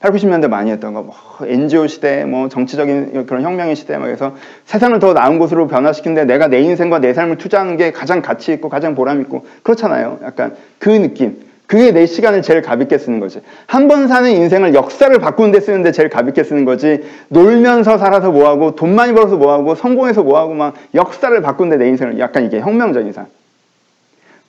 [0.00, 1.14] 8, 90년대 많이 했던 거, 뭐,
[1.46, 6.48] NGO 시대, 뭐, 정치적인 그런 혁명의 시대, 막 해서 세상을 더 나은 곳으로 변화시키는데 내가
[6.48, 10.18] 내 인생과 내 삶을 투자하는 게 가장 가치 있고 가장 보람 있고, 그렇잖아요.
[10.22, 11.42] 약간 그 느낌.
[11.66, 13.40] 그게 내 시간을 제일 가볍게 쓰는 거지.
[13.66, 17.02] 한 번 사는 인생을 역사를 바꾸는데 쓰는데 제일 가볍게 쓰는 거지.
[17.28, 22.44] 놀면서 살아서 뭐하고, 돈 많이 벌어서 뭐하고, 성공해서 뭐하고, 막 역사를 바꾸는데 내 인생을 약간
[22.44, 23.24] 이게 혁명적인 삶.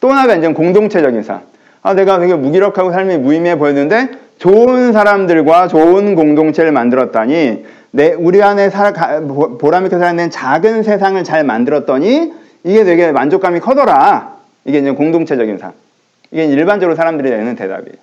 [0.02, 1.40] 또 하나가 이제 공동체적인 삶.
[1.86, 8.72] 아, 내가 되게 무기력하고 삶이 무의미해 보였는데 좋은 사람들과 좋은 공동체를 만들었다니 내 우리 안에
[8.72, 14.34] 살아 보람 있게 살아낸 작은 세상을 잘 만들었더니 이게 되게 만족감이 커더라.
[14.66, 15.74] 이게 이제 공동체적인 삶.
[16.32, 17.98] 이게 일반적으로 사람들이 내는 대답이에요.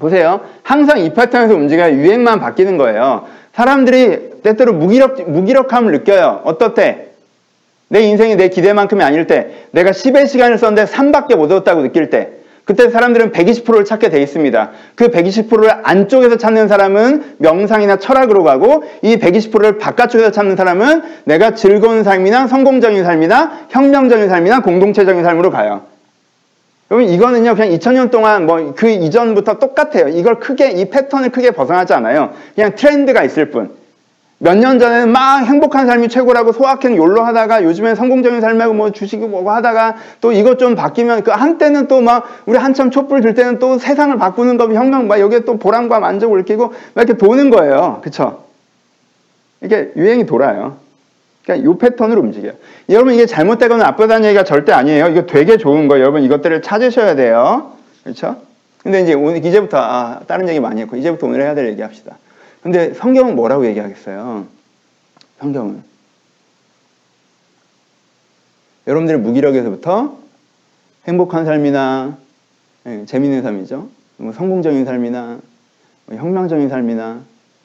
[0.00, 0.40] 보세요.
[0.64, 3.24] 항상 이 패턴에서 움직여야 유행만 바뀌는 거예요.
[3.52, 6.40] 사람들이 때때로 무기력, 무기력함을 느껴요.
[6.42, 7.11] 어떻대?
[7.92, 12.30] 내 인생이 내 기대만큼이 아닐 때, 내가 10의 시간을 썼는데 3밖에 못 얻었다고 느낄 때,
[12.64, 14.70] 그때 사람들은 120%를 찾게 돼 있습니다.
[14.94, 22.02] 그 120%를 안쪽에서 찾는 사람은 명상이나 철학으로 가고 이 120%를 바깥쪽에서 찾는 사람은 내가 즐거운
[22.02, 25.82] 삶이나 성공적인 삶이나 혁명적인 삶이나 공동체적인 삶으로 가요.
[26.90, 30.08] 여러분 이거는요 그냥 2000년 동안 뭐 그 이전부터 똑같아요.
[30.08, 32.32] 이걸 크게 이 패턴을 크게 벗어나지 않아요.
[32.54, 33.81] 그냥 트렌드가 있을 뿐.
[34.44, 39.24] 몇 년 전에는 막 행복한 삶이 최고라고 소확행 욜로 하다가 요즘엔 성공적인 삶하고 뭐 주식이
[39.24, 43.60] 뭐고 하다가 또 이것 좀 바뀌면 그 한때는 또 막 우리 한참 촛불 들 때는
[43.60, 48.00] 또 세상을 바꾸는 거 혁명 막 여기에 또 보람과 만족을 느끼고 막 이렇게 도는 거예요.
[48.02, 48.42] 그쵸?
[49.60, 50.76] 이게 유행이 돌아요.
[51.44, 52.54] 그러니까 이 패턴으로 움직여요.
[52.88, 55.06] 여러분 이게 잘못되거나 나쁘다는 얘기가 절대 아니에요.
[55.06, 56.02] 이거 되게 좋은 거예요.
[56.02, 57.74] 여러분 이것들을 찾으셔야 돼요.
[58.02, 58.38] 그렇죠?
[58.82, 62.16] 근데 이제 오늘 이제부터 아, 다른 얘기 많이 했고 이제부터 오늘 해야 될 얘기 합시다.
[62.62, 64.46] 근데 성경은 뭐라고 얘기하겠어요?
[65.40, 65.82] 성경은.
[68.86, 70.16] 여러분들의 무기력에서부터
[71.06, 72.16] 행복한 삶이나
[72.86, 73.88] 예, 재미있는 삶이죠.
[74.16, 75.40] 뭐 성공적인 삶이나
[76.06, 77.20] 뭐 혁명적인 삶이나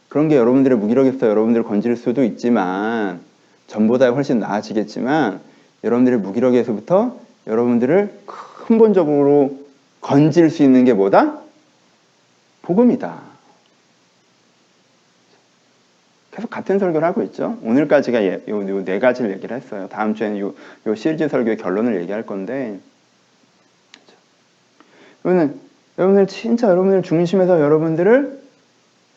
[0.09, 3.19] 그런 게 여러분들의 무기력에서 여러분들을 건질 수도 있지만
[3.67, 5.39] 전보다 훨씬 나아지겠지만
[5.83, 9.59] 여러분들의 무기력에서부터 여러분들을 근본적으로
[10.01, 11.41] 건질 수 있는 게 뭐다?
[12.61, 13.26] 복음이다.
[16.37, 17.57] 계속 같은 설교를 하고 있죠.
[17.63, 19.87] 오늘까지가 예, 요, 요 네 가지를 얘기를 했어요.
[19.89, 20.53] 다음 주에는 요,
[20.85, 22.77] 요 시리즈 설교의 결론을 얘기할 건데,
[25.23, 25.59] 그러면
[25.97, 28.39] 여러분들 진짜 여러분들 중심에서 여러분들을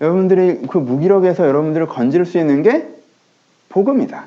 [0.00, 2.88] 여러분들이 그 무기력에서 여러분들을 건질 수 있는 게
[3.68, 4.24] 복음이다.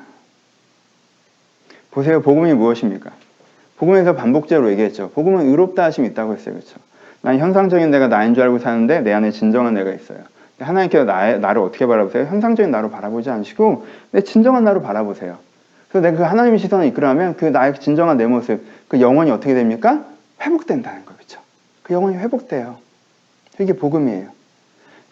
[1.90, 2.22] 보세요.
[2.22, 3.10] 복음이 무엇입니까?
[3.76, 5.10] 복음에서 반복적으로 얘기했죠.
[5.10, 6.54] 복음은 의롭다 하심이 있다고 했어요.
[6.54, 6.76] 그렇죠?
[7.22, 10.18] 난 현상적인 내가 나인 줄 알고 사는데 내 안에 진정한 내가 있어요.
[10.58, 12.24] 하나님께서 나의, 나를 어떻게 바라보세요?
[12.24, 15.38] 현상적인 나로 바라보지 않으시고 내 진정한 나로 바라보세요.
[15.88, 20.04] 그래서 내가 그 하나님의 시선을 이끌어가면 그 나의 진정한 내 모습, 그 영혼이 어떻게 됩니까?
[20.40, 21.16] 회복된다는 거죠.
[21.16, 21.40] 그렇죠?
[21.82, 22.76] 그 영혼이 회복돼요.
[23.60, 24.28] 이게 복음이에요.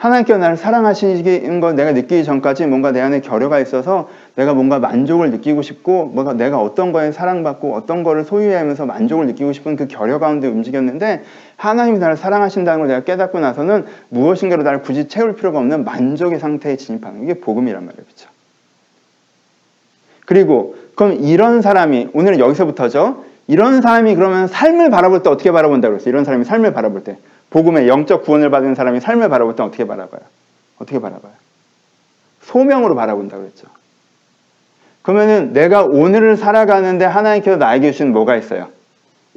[0.02, 5.30] 하나님께서 나를 사랑하시는 걸 내가 느끼기 전까지 뭔가 내 안에 결여가 있어서 내가 뭔가 만족을
[5.30, 10.18] 느끼고 싶고 뭔가 내가 어떤 거에 사랑받고 어떤 거를 소유하면서 만족을 느끼고 싶은 그 결여
[10.18, 11.22] 가운데 움직였는데
[11.62, 16.76] 하나님이 나를 사랑하신다는 걸 내가 깨닫고 나서는 무엇인가로 나를 굳이 채울 필요가 없는 만족의 상태에
[16.76, 18.04] 진입하는 게 복음이란 말이에요.
[18.04, 18.28] 그렇죠?
[20.26, 23.24] 그리고 그럼 이런 사람이 오늘은 여기서부터죠.
[23.46, 26.10] 이런 사람이 그러면 삶을 바라볼 때 어떻게 바라본다고 그랬어요?
[26.10, 27.18] 이런 사람이 삶을 바라볼 때
[27.50, 30.20] 복음의 영적 구원을 받은 사람이 삶을 바라볼 때 어떻게 바라봐요?
[30.78, 31.32] 어떻게 바라봐요?
[32.40, 33.68] 소명으로 바라본다고 그랬죠.
[35.02, 38.68] 그러면은 내가 오늘을 살아가는데 하나님께서 나에게 주신 뭐가 있어요?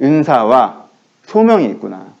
[0.02, 0.86] 은사와
[1.26, 2.15] 소명이 있구나.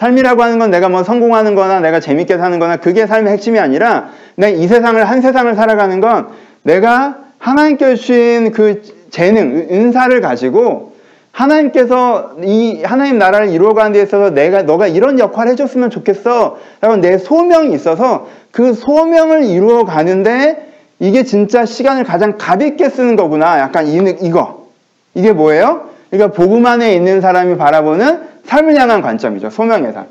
[0.00, 4.08] 삶이라고 하는 건 내가 뭐 성공하는 거나 내가 재밌게 사는 거나 그게 삶의 핵심이 아니라
[4.34, 6.28] 내이 세상을 한 세상을 살아가는 건
[6.62, 10.94] 내가 하나님께 주신 그 재능, 은사를 가지고
[11.32, 16.58] 하나님께서 이 하나님 나라를 이루어가는 데 있어서 내가 너가 이런 역할을 해줬으면 좋겠어.
[16.80, 20.66] 라고 내 소명이 있어서 그 소명을 이루어 가는데
[20.98, 23.60] 이게 진짜 시간을 가장 가볍게 쓰는 거구나.
[23.60, 24.66] 약간 이, 이거.
[25.14, 25.88] 이게 뭐예요?
[26.10, 29.50] 그러니까 복음 안에 있는 사람이 바라보는 삶을 향한 관점이죠.
[29.50, 30.06] 소명의 삶.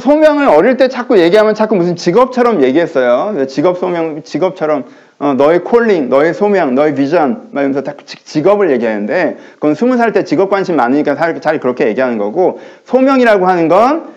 [0.00, 3.46] 소명을 어릴 때 자꾸 얘기하면 자꾸 무슨 직업처럼 얘기했어요.
[3.46, 4.84] 직업 소명, 직업처럼
[5.20, 9.96] 어, 너의 콜링, 너의 소명, 너의 비전, 막 이러면서 다 직- 직업을 얘기하는데, 그건 스무
[9.96, 14.10] 살 때 직업 관심 많으니까 잘, 잘 그렇게 얘기하는 거고, 소명이라고 하는 건,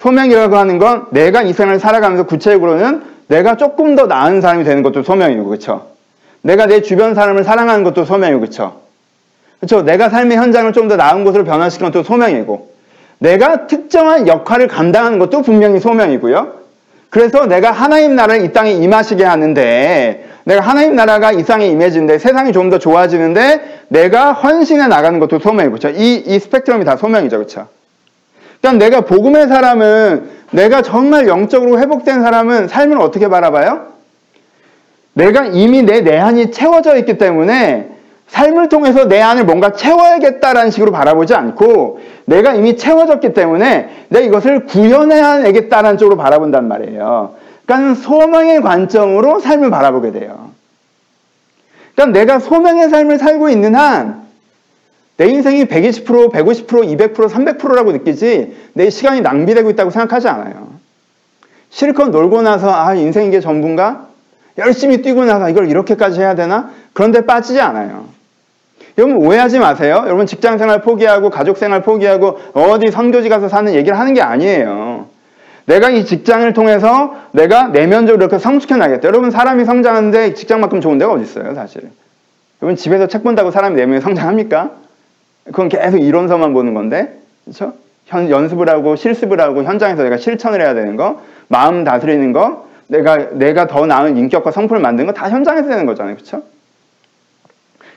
[0.00, 5.04] 소명이라고 하는 건 내가 이 생을 살아가면서 구체적으로는 내가 조금 더 나은 사람이 되는 것도
[5.04, 5.86] 소명이고, 그쵸?
[6.42, 8.80] 내가 내 주변 사람을 사랑하는 것도 소명이고, 그쵸?
[9.60, 9.82] 그쵸?
[9.82, 12.70] 내가 삶의 현장을 좀 더 나은 곳으로 변화시키는 것도 소명이고,
[13.18, 16.58] 내가 특정한 역할을 감당하는 것도 분명히 소명이고요.
[17.10, 22.52] 그래서 내가 하나님 나라를 이 땅에 임하시게 하는데, 내가 하나님 나라가 이 땅에 임해지는데, 세상이
[22.52, 25.88] 좀 더 좋아지는데, 내가 헌신해 나가는 것도 소명이고, 그쵸?
[25.88, 27.66] 이, 이 스펙트럼이 다 소명이죠, 그쵸?
[28.60, 33.88] 그러니까 내가 복음의 사람은, 내가 정말 영적으로 회복된 사람은 삶을 어떻게 바라봐요?
[35.14, 37.88] 내가 이미 내 내한이 채워져 있기 때문에
[38.28, 44.66] 삶을 통해서 내 안을 뭔가 채워야겠다라는 식으로 바라보지 않고 내가 이미 채워졌기 때문에 내가 이것을
[44.66, 47.34] 구현해야겠다라는 쪽으로 바라본단 말이에요.
[47.66, 50.50] 그러니까 소명의 관점으로 삶을 바라보게 돼요.
[51.94, 54.28] 그러니까 내가 소명의 삶을 살고 있는 한
[55.18, 60.68] 내 인생이 120%, 150%, 200%, 300%라고 느끼지 내 시간이 낭비되고 있다고 생각하지 않아요.
[61.70, 64.06] 실컷 놀고 나서 아 인생 이게 전부인가?
[64.58, 66.70] 열심히 뛰고 나서 이걸 이렇게까지 해야 되나?
[66.92, 68.06] 그런데 빠지지 않아요.
[68.98, 70.02] 여러분 오해하지 마세요.
[70.06, 75.06] 여러분 직장 생활 포기하고 가족 생활 포기하고 어디 선교지 가서 사는 얘기를 하는 게 아니에요.
[75.66, 79.06] 내가 이 직장을 통해서 내가 내면적으로 이렇게 성숙해 나겠다.
[79.06, 81.90] 여러분 사람이 성장하는데 직장만큼 좋은 데가 어디 있어요, 사실.
[82.60, 84.70] 여러분 집에서 책 본다고 사람이 내면이 성장합니까?
[85.44, 87.74] 그건 계속 이론서만 보는 건데, 그렇죠?
[88.06, 93.28] 현, 연습을 하고 실습을 하고 현장에서 내가 실천을 해야 되는 거, 마음 다스리는 거, 내가
[93.32, 96.42] 내가 더 나은 인격과 성품을 만드는 거 다 현장에서 되는 거잖아요, 그렇죠?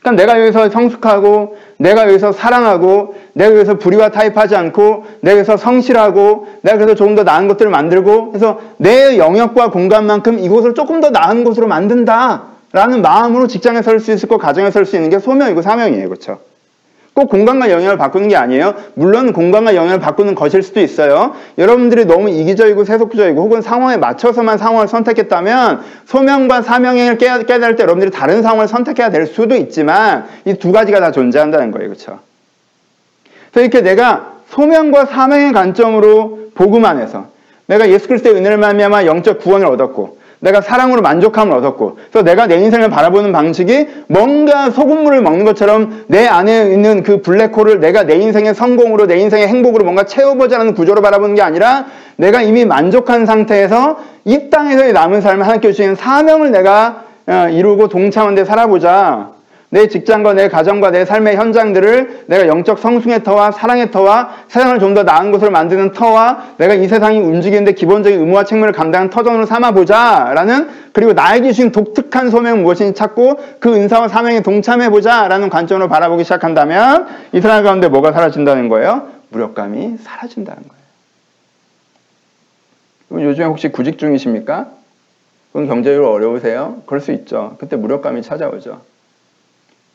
[0.01, 6.47] 그러니까 내가 여기서 성숙하고, 내가 여기서 사랑하고, 내가 여기서 불의와 타협하지 않고, 내가 여기서 성실하고,
[6.61, 11.43] 내가 그래서 조금 더 나은 것들을 만들고, 그래서 내 영역과 공간만큼 이곳을 조금 더 나은
[11.43, 15.61] 곳으로 만든다 라는 마음으로 직장에 설 수 있을 거, 가정에 설 수 있는 게 소명이고
[15.61, 16.39] 사명이에요, 그렇죠?
[17.21, 18.73] 꼭 공간과 영역을 바꾸는 게 아니에요.
[18.95, 21.36] 물론 공간과 영역을 바꾸는 것일 수도 있어요.
[21.60, 28.10] 여러분들이 너무 이기적이고 세속적이고 혹은 상황에 맞춰서만 상황을 선택했다면 소명과 사명을 깨- 깨달을 때 여러분들이
[28.10, 31.89] 다른 상황을 선택해야 될 수도 있지만 이 두 가지가 다 존재한다는 거예요.
[31.89, 32.19] 그렇죠?
[33.51, 37.27] 그래서 이렇게 내가 소명과 사명의 관점으로 복음 안에서
[37.67, 42.56] 내가 예수 그리스도의 은혜를 말미암아 영적 구원을 얻었고 내가 사랑으로 만족함을 얻었고 그래서 내가 내
[42.58, 48.56] 인생을 바라보는 방식이 뭔가 소금물을 먹는 것처럼 내 안에 있는 그 블랙홀을 내가 내 인생의
[48.56, 51.86] 성공으로 내 인생의 행복으로 뭔가 채워보자는 구조로 바라보는 게 아니라
[52.17, 58.34] 내가 이미 만족한 상태에서 이 땅에서의 남은 삶을 하나님께 주시는 사명을 내가 어, 이루고 동참한
[58.34, 59.40] 데 살아보자.
[59.73, 64.91] 내 직장과 내 가정과 내 삶의 현장들을 내가 영적 성숙의 터와 사랑의 터와 세상을 좀
[64.91, 70.69] 더 나은 곳으로 만드는 터와 내가 이 세상이 움직이는데 기본적인 의무와 책무를 감당하는 터전으로 삼아보자라는
[70.91, 77.39] 그리고 나에게 주신 독특한 소명은 무엇인지 찾고 그 은사와 사명에 동참해보자라는 관점으로 바라보기 시작한다면 이
[77.39, 79.07] 사람 가운데 뭐가 사라진다는 거예요?
[79.29, 80.81] 무력감이 사라진다는 거예요.
[83.07, 84.67] 그럼 요즘에 혹시 구직 중이십니까?
[85.53, 86.81] 그건 경제적으로 어려우세요?
[86.86, 87.55] 그럴 수 있죠.
[87.57, 88.81] 그때 무력감이 찾아오죠.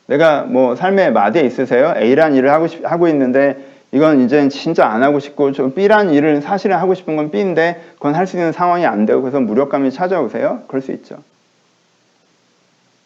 [0.07, 1.93] 내가 뭐 삶의 마디에 있으세요?
[1.97, 3.57] A란 일을 하고 싶, 하고 있는데
[3.91, 8.15] 이건 이제 진짜 안 하고 싶고 좀 B란 일을 사실은 하고 싶은 건 B인데 그건
[8.15, 10.63] 할 수 있는 상황이 안 되고 그래서 무력감이 찾아오세요?
[10.67, 11.17] 그럴 수 있죠.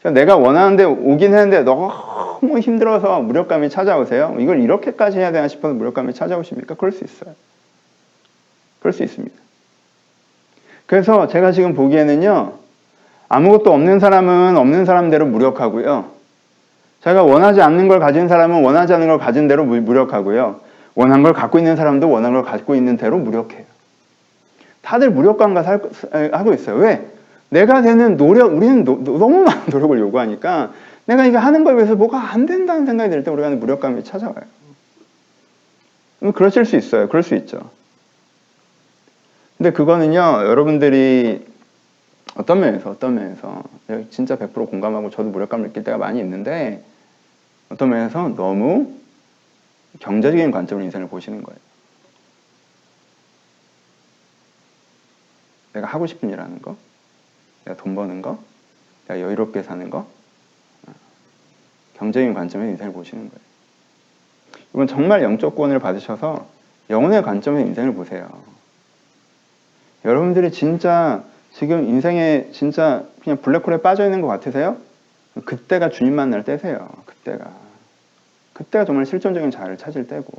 [0.01, 4.35] 그래서 내가 원하는데 오긴 했는데 너무 힘들어서 무력감이 찾아오세요?
[4.39, 6.75] 이걸 이렇게까지 해야 되나 싶어서 무력감이 찾아오십니까?
[6.75, 7.35] 그럴 수 있어요.
[8.79, 9.35] 그럴 수 있습니다.
[10.87, 12.53] 그래서 제가 지금 보기에는요,
[13.29, 16.20] 아무것도 없는 사람은 없는 사람대로 무력하고요.
[17.01, 20.59] 자기가 원하지 않는 걸 가진 사람은 원하지 않는 걸 가진 대로 무- 무력하고요.
[20.95, 23.63] 원한 걸 갖고 있는 사람도 원한 걸 갖고 있는 대로 무력해요.
[24.81, 25.81] 다들 무력감과 살,
[26.33, 26.75] 하고 있어요.
[26.77, 27.07] 왜?
[27.49, 30.71] 내가 되는 노력, 우리는 노- 노- 너무 많은 노력을 요구하니까
[31.05, 34.41] 내가 이거 하는 거에 비해서 뭐가 안 된다는 생각이 들 때 우리가 무력감이 찾아와요.
[36.23, 37.07] 음, 그러실 수 있어요.
[37.09, 37.59] 그럴 수 있죠.
[39.57, 41.45] 근데 그거는요, 여러분들이
[42.35, 43.63] 어떤 면에서, 어떤 면에서,
[44.09, 46.81] 진짜 100% 공감하고 저도 무력감을 느낄 때가 많이 있는데,
[47.71, 48.93] 어떤 면에서 너무
[49.99, 51.60] 경제적인 관점으로 인생을 보시는 거예요.
[55.73, 56.75] 내가 하고 싶은 일 하는 거,
[57.63, 58.39] 내가 돈 버는 거,
[59.07, 59.99] 내가 여유롭게 사는 거,
[60.88, 60.93] 어,
[61.97, 63.41] 경제적인 관점에서 인생을 보시는 거예요.
[64.73, 66.47] 이건 정말 영적 구원을 받으셔서
[66.89, 68.29] 영혼의 관점에서 인생을 보세요.
[70.03, 74.77] 여러분들이 진짜 지금 인생에 진짜 그냥 블랙홀에 빠져 있는 것 같으세요?
[75.45, 76.89] 그때가 주님 만날 때세요.
[77.05, 77.61] 그때가.
[78.53, 80.31] 그때가 정말 실존적인 자아를 찾을 때고.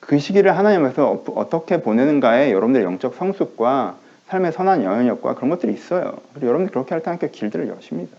[0.00, 6.18] 그 시기를 하나님께서 어- 어떻게 보내는가에 여러분들의 영적 성숙과 삶의 선한 영향력과 그런 것들이 있어요.
[6.32, 8.16] 그리고 여러분들 그렇게 할때 함께 길들을 여십니다.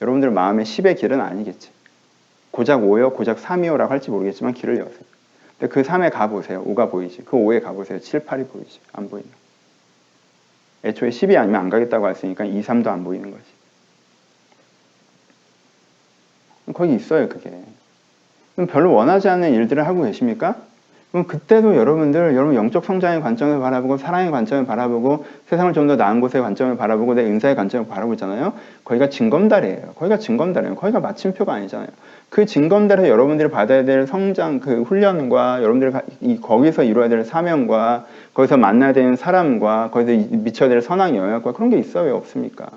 [0.00, 1.70] 여러분들 마음의 10의 길은 아니겠지.
[2.52, 5.00] 고작 5요, 고작 3이요라고 할지 모르겠지만 길을 여세요.
[5.58, 6.64] 근데 그 3에 가보세요.
[6.64, 7.22] 5가 보이지.
[7.24, 8.00] 그 5에 가보세요.
[8.00, 8.80] 7, 8이 보이지.
[8.92, 9.28] 안 보이나.
[10.84, 13.44] 애초에 10이 아니면 안 가겠다고 했으니까 2, 3도 안 보이는 거지.
[16.80, 17.50] 거기 있어요, 그게.
[18.54, 20.56] 그럼 별로 원하지 않는 일들을 하고 계십니까?
[21.12, 26.20] 그럼 그때도 여러분들, 여러분 영적 성장의 관점을 바라보고 사랑의 관점을 바라보고 세상을 좀 더 나은
[26.20, 28.54] 곳의 관점을 바라보고 내 은사의 관점을 바라보고 있잖아요.
[28.84, 29.92] 거기가 징검다리예요.
[29.96, 30.76] 거기가 징검다리예요.
[30.76, 31.88] 거기가 마침표가 아니잖아요.
[32.30, 38.56] 그 징검다리에서 여러분들이 받아야 될 성장, 그 훈련과 여러분들이 이 거기서 이루어야 될 사명과 거기서
[38.56, 42.04] 만나야 되는 사람과 거기서 미쳐야 될 선한 영역과 그런 게 있어요?
[42.04, 42.68] 왜 없습니까?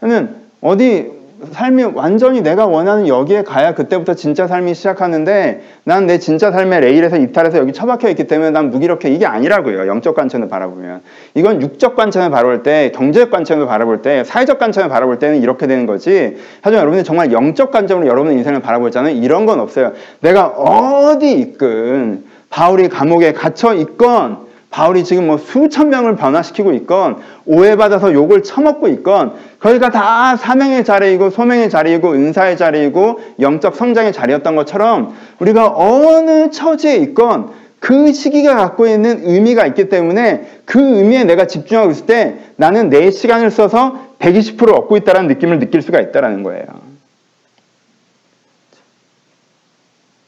[0.00, 1.15] 저는 어디
[1.52, 7.16] 삶이 완전히 내가 원하는 여기에 가야 그때부터 진짜 삶이 시작하는데 난 내 진짜 삶의 레일에서
[7.16, 9.86] 이탈해서 여기 처박혀 있기 때문에 난 무기력해 이게 아니라고요.
[9.88, 11.00] 영적 관점을 바라보면.
[11.34, 15.84] 이건 육적 관점을 바라볼 때, 경제적 관점을 바라볼 때, 사회적 관점을 바라볼 때는 이렇게 되는
[15.86, 16.36] 거지.
[16.62, 19.92] 하지만 여러분이 정말 영적 관점으로 여러분의 인생을 바라볼 때는 이런 건 없어요.
[20.20, 28.12] 내가 어디 있건 바울이 감옥에 갇혀 있건 바울이 지금 뭐 수천 명을 변화시키고 있건 오해받아서
[28.12, 35.14] 욕을 처먹고 있건 거기가 다 사명의 자리이고 소명의 자리이고 은사의 자리이고 영적 성장의 자리였던 것처럼
[35.38, 41.90] 우리가 어느 처지에 있건 그 시기가 갖고 있는 의미가 있기 때문에 그 의미에 내가 집중하고
[41.92, 46.66] 있을 때 나는 내 시간을 써서 120% 얻고 있다는 느낌을 느낄 수가 있다는 거예요.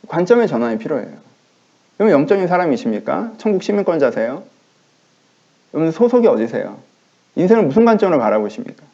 [0.06, 1.27] 관점의 전환이 필요해요.
[2.00, 3.32] 여러분 영적인 사람이십니까?
[3.38, 4.42] 천국 시민권자세요?
[5.74, 6.76] 여러분 소속이 어디세요?
[7.34, 8.84] 인생을 무슨 관점으로 바라보십니까?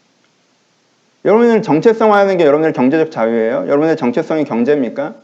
[1.24, 3.64] 여러분들 정체성화하는 게 여러분들 경제적 자유예요?
[3.66, 5.14] 여러분들 정체성이 경제입니까?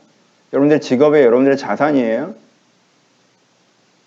[0.53, 1.27] 여러분들 직업이에요?
[1.27, 2.35] 여러분들의 자산이에요?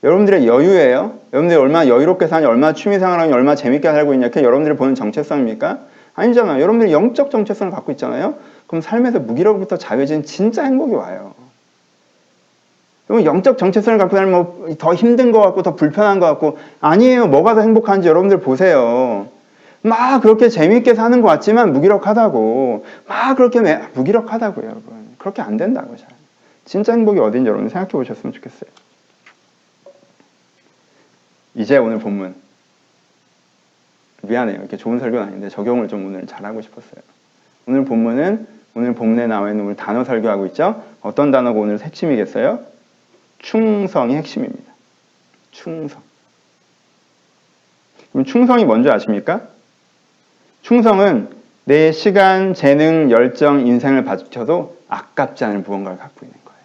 [0.03, 1.19] 여러분들의 여유예요?
[1.31, 5.79] 여러분들이 얼마나 여유롭게 사냐, 얼마나 취미생활하냐, 얼마나 재밌게 살고 있냐, 그게 여러분들이 보는 정체성입니까?
[6.15, 6.61] 아니잖아요.
[6.61, 8.35] 여러분들이 영적 정체성을 갖고 있잖아요.
[8.67, 11.33] 그럼 삶에서 무기로부터 자유해진 진짜 행복이 와요.
[13.07, 17.27] 그럼 영적 정체성을 갖고 살면 뭐 더 힘든 것 같고 더 불편한 것 같고 아니에요.
[17.27, 19.27] 뭐가 더 행복한지 여러분들 보세요.
[19.81, 25.15] 막 그렇게 재미있게 사는 것 같지만 무기력하다고 막 그렇게 매, 무기력하다고요, 여러분.
[25.17, 26.07] 그렇게 안 된다고 잘.
[26.65, 28.69] 진짜 행복이 어딘지 여러분 생각해 보셨으면 좋겠어요.
[31.55, 32.35] 이제 오늘 본문
[34.21, 34.59] 미안해요.
[34.59, 37.01] 이렇게 좋은 설교는 아닌데 적용을 좀 오늘 잘하고 싶었어요.
[37.67, 40.81] 오늘 본문은 오늘 본문에 나와 있는 우리 단어 설교하고 있죠.
[41.01, 42.59] 어떤 단어가 오늘 핵심이겠어요?
[43.43, 44.73] 충성이 핵심입니다.
[45.51, 46.01] 충성.
[48.11, 49.47] 그럼 충성이 뭔지 아십니까?
[50.61, 51.29] 충성은
[51.65, 56.59] 내 시간, 재능, 열정, 인생을 바쳐도 아깝지 않은 무언가를 갖고 있는 거예요.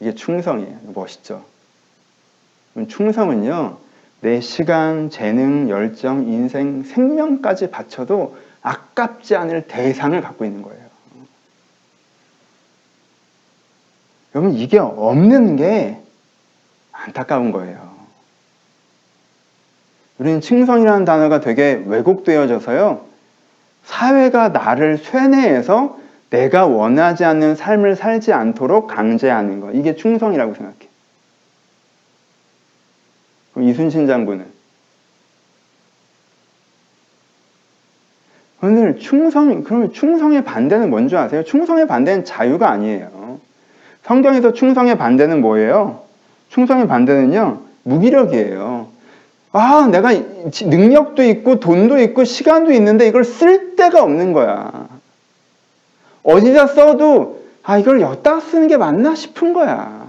[0.00, 0.78] 이게 충성이에요.
[0.94, 1.44] 멋있죠?
[2.88, 3.78] 충성은요,
[4.22, 10.89] 내 시간, 재능, 열정, 인생, 생명까지 바쳐도 아깝지 않을 대상을 갖고 있는 거예요.
[14.34, 15.98] 여러분, 이게 없는 게
[16.92, 17.90] 안타까운 거예요.
[20.18, 23.06] 우리는 칭성이라는 단어가 되게 왜곡되어져서요.
[23.84, 29.72] 사회가 나를 쇠뇌해서 내가 원하지 않는 삶을 살지 않도록 강제하는 거.
[29.72, 30.76] 이게 충성이라고 생각해.
[33.52, 34.46] 그럼 이순신 장군은?
[38.62, 41.42] 오늘 충성, 그러면 충성의 반대는 뭔지 아세요?
[41.42, 43.19] 충성의 반대는 자유가 아니에요.
[44.04, 46.00] 성경에서 충성의 반대는 뭐예요?
[46.48, 48.88] 충성의 반대는요, 무기력이에요.
[49.52, 54.88] 아, 내가 능력도 있고 돈도 있고 시간도 있는데 이걸 쓸 데가 없는 거야.
[56.22, 60.08] 어디다 써도 아, 이걸 여기다 쓰는 게 맞나 싶은 거야.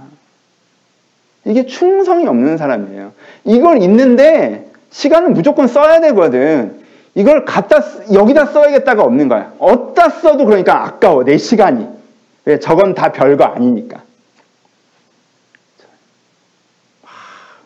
[1.44, 3.12] 이게 충성이 없는 사람이에요.
[3.44, 6.80] 이걸 있는데 시간을 무조건 써야 되거든.
[7.14, 9.52] 이걸 갖다 여기다 써야겠다가 없는 거야.
[9.58, 12.01] 어디다 써도 그러니까 아까워 내 시간이.
[12.44, 14.02] 왜 저건 다 별거 아니니까.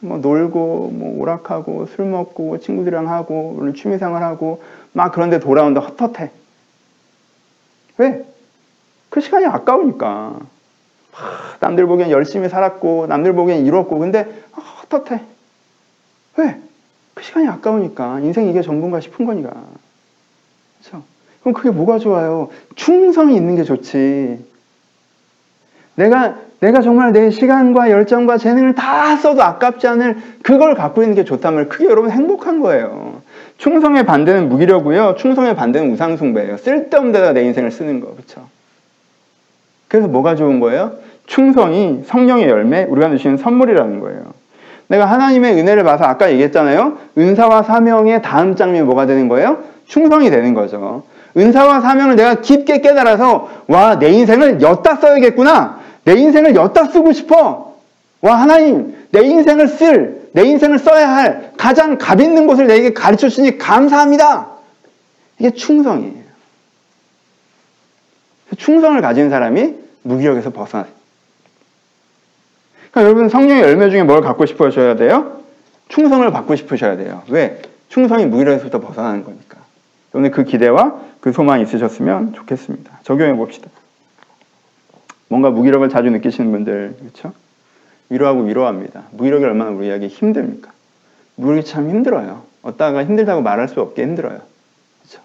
[0.01, 4.63] 뭐 놀고 뭐 오락하고 술 먹고 친구들이랑 하고 오늘 취미생활 하고
[4.93, 6.31] 막 그런데 돌아온다 헛헛해.
[7.99, 8.25] 왜?
[9.09, 10.39] 그 시간이 아까우니까.
[11.61, 14.45] 남들 보기엔 열심히 살았고 남들 보기엔 이뤘고 근데
[14.91, 15.23] 헛헛해.
[16.37, 16.61] 왜?
[17.15, 19.51] 그 시간이 아까우니까 인생 이게 전부인가 싶은 거니까.
[20.79, 21.03] 그렇죠?
[21.41, 22.51] 그럼 그게 뭐가 좋아요?
[22.75, 24.56] 충성이 있는 게 좋지.
[25.97, 31.25] 내가 내가 정말 내 시간과 열정과 재능을 다 써도 아깝지 않을 그걸 갖고 있는 게
[31.25, 33.21] 좋다면 그게 여러분 행복한 거예요.
[33.59, 35.17] 충성의 반대는 무기력고요.
[35.19, 36.57] 충성의 반대는 우상숭배예요.
[36.59, 38.13] 쓸데없는 데다 내 인생을 쓰는 거.
[38.15, 38.47] 그렇죠?
[39.89, 40.93] 그래서 뭐가 좋은 거예요?
[41.27, 44.21] 충성이 성령의 열매, 우리가 주시는 선물이라는 거예요.
[44.89, 46.99] 내가 하나님의 은혜를 봐서 아까 얘기했잖아요.
[47.19, 49.59] 은사와 사명의 다음 장면이 뭐가 되는 거예요?
[49.87, 51.03] 충성이 되는 거죠.
[51.37, 55.81] 은사와 사명을 내가 깊게 깨달아서 와 내 인생을 엿다 써야겠구나.
[56.07, 57.77] 내 인생을 엿다 쓰고 싶어.
[58.23, 63.29] 와 하나님 내 인생을 쓸, 내 인생을 써야 할 가장 값 있는 곳을 내게 가르쳐
[63.29, 64.47] 주시니 감사합니다.
[65.39, 66.27] 이게 충성이에요.
[68.57, 70.87] 충성을 가진 사람이 무기력에서 벗어나요.
[72.93, 75.41] 그러니까 여러분 성령의 열매 중에 뭘 갖고 싶으셔야 돼요?
[75.89, 77.23] 충성을 받고 싶으셔야 돼요.
[77.29, 77.61] 왜?
[77.89, 79.59] 충성이 무기력에서부터 벗어나는 거니까.
[80.13, 83.01] 오늘 그 기대와 그 소망이 있으셨으면 좋겠습니다.
[83.03, 83.69] 적용해 봅시다.
[85.29, 87.33] 뭔가 무기력을 자주 느끼시는 분들, 그렇죠?
[88.09, 89.05] 위로하고 위로합니다.
[89.13, 90.73] 무기력이 얼마나 우리에게 힘듭니까?
[91.35, 92.45] 무기력이 참 힘들어요.
[92.63, 94.41] 어따가 힘들다고 말할 수 없게 힘들어요.
[95.03, 95.23] 그렇죠?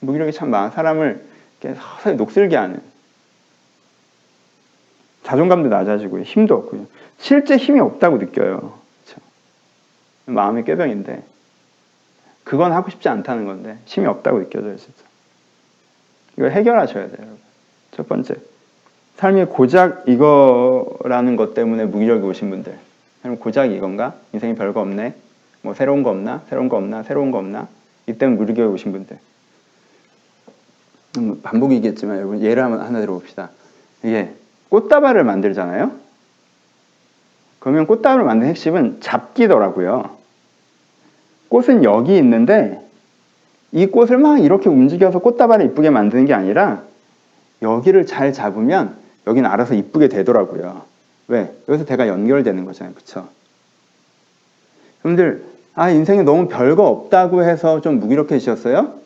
[0.00, 1.24] 무기력이 참 많아 사람을
[1.60, 2.80] 서서히 녹슬게 하는
[5.24, 6.86] 자존감도 낮아지고 힘도 없고요.
[7.18, 8.78] 실제 힘이 없다고 느껴요.
[9.04, 9.20] 그렇죠?
[10.26, 11.22] 마음의 꾀병인데
[12.44, 15.11] 그건 하고 싶지 않다는 건데 힘이 없다고 느껴져요, 진짜.
[16.36, 17.28] 이걸 해결하셔야 돼요.
[17.92, 18.34] 첫 번째.
[19.16, 22.76] 삶이 고작 이거라는 것 때문에 무기력이 오신 분들.
[23.22, 24.14] 그럼 고작 이건가?
[24.32, 25.14] 인생이 별거 없네?
[25.62, 26.42] 뭐 새로운 거 없나?
[26.48, 27.02] 새로운 거 없나?
[27.02, 27.68] 새로운 거 없나?
[28.06, 29.18] 이 때문에 무기력이 오신 분들.
[31.18, 33.50] 음, 반복이겠지만 여러분 예를 하나 들어봅시다.
[34.02, 34.32] 이게
[34.70, 35.92] 꽃다발을 만들잖아요.
[37.58, 40.16] 그러면 꽃다발을 만든 핵심은 잡기더라고요.
[41.48, 42.80] 꽃은 여기 있는데
[43.72, 46.82] 이 꽃을 막 이렇게 움직여서 꽃다발을 이쁘게 만드는 게 아니라
[47.62, 48.96] 여기를 잘 잡으면
[49.26, 50.82] 여기는 알아서 이쁘게 되더라고요.
[51.28, 51.52] 왜?
[51.68, 52.94] 여기서 대가 연결되는 거잖아요.
[52.94, 53.28] 그쵸?
[55.04, 55.44] 여러분들,
[55.74, 59.00] 아, 인생에 너무 별거 없다고 해서 좀 무기력해지셨어요?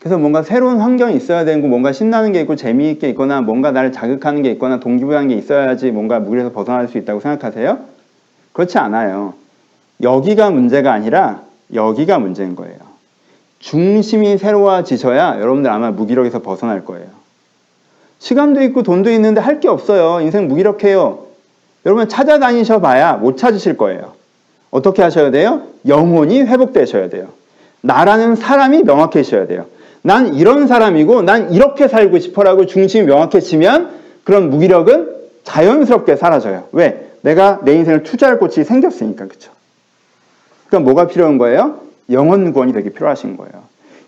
[0.00, 4.42] 그래서 뭔가 새로운 환경이 있어야 되고 뭔가 신나는 게 있고 재미있게 있거나 뭔가 나를 자극하는
[4.42, 7.78] 게 있거나 동기부여하는 게 있어야지 뭔가 무기력에서 벗어날 수 있다고 생각하세요?
[8.54, 9.34] 그렇지 않아요.
[10.02, 11.42] 여기가 문제가 아니라
[11.74, 12.89] 여기가 문제인 거예요.
[13.60, 17.06] 중심이 새로워지셔야 여러분들 아마 무기력에서 벗어날 거예요.
[18.18, 20.20] 시간도 있고 돈도 있는데 할 게 없어요.
[20.22, 21.26] 인생 무기력해요.
[21.86, 24.12] 여러분 찾아다니셔 봐야 못 찾으실 거예요.
[24.70, 25.62] 어떻게 하셔야 돼요?
[25.86, 27.28] 영혼이 회복되셔야 돼요.
[27.82, 29.66] 나라는 사람이 명확해져야 돼요.
[30.02, 33.90] 난 이런 사람이고 난 이렇게 살고 싶어라고 중심이 명확해지면
[34.24, 35.08] 그런 무기력은
[35.44, 36.68] 자연스럽게 사라져요.
[36.72, 37.10] 왜?
[37.22, 39.52] 내가 내 인생을 투자할 곳이 생겼으니까 그렇죠.
[40.68, 41.80] 그러니까 뭐가 필요한 거예요?
[42.10, 43.52] 영혼 구원이 되게 필요하신 거예요.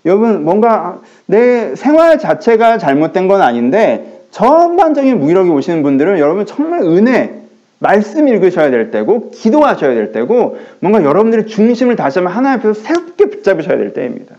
[0.04, 7.42] 여러분 뭔가 내 생활 자체가 잘못된 건 아닌데 전반적인 무기력이 오시는 분들은 여러분 정말 은혜
[7.78, 13.26] 말씀 읽으셔야 될 때고 기도하셔야 될 때고 뭔가 여러분들의 중심을 다시 한번 하나님 앞에서 새롭게
[13.26, 14.36] 붙잡으셔야 될 때입니다.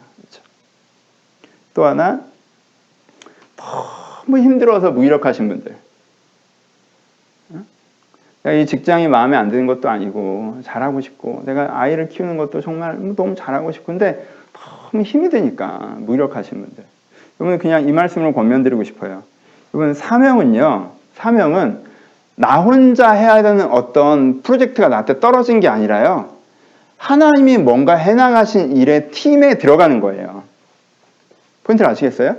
[1.74, 2.22] 또 하나
[3.58, 5.76] 너무 힘들어서 무기력하신 분들.
[8.44, 12.98] 내가 이 직장이 마음에 안 드는 것도 아니고 잘하고 싶고 내가 아이를 키우는 것도 정말
[13.16, 14.26] 너무 잘하고 싶은데
[14.92, 16.84] 너무 힘이 드니까 무기력하신 분들.
[17.40, 19.24] 여러분 그냥 이 말씀으로 권면드리고 싶어요.
[19.74, 20.92] 여러분 사명은요.
[21.16, 21.94] 사명은
[22.36, 26.30] 나 혼자 해야 되는 어떤 프로젝트가 나한테 떨어진 게 아니라요.
[26.98, 30.44] 하나님이 뭔가 해나가신 일의 팀에 들어가는 거예요.
[31.64, 32.36] 포인트를 아시겠어요?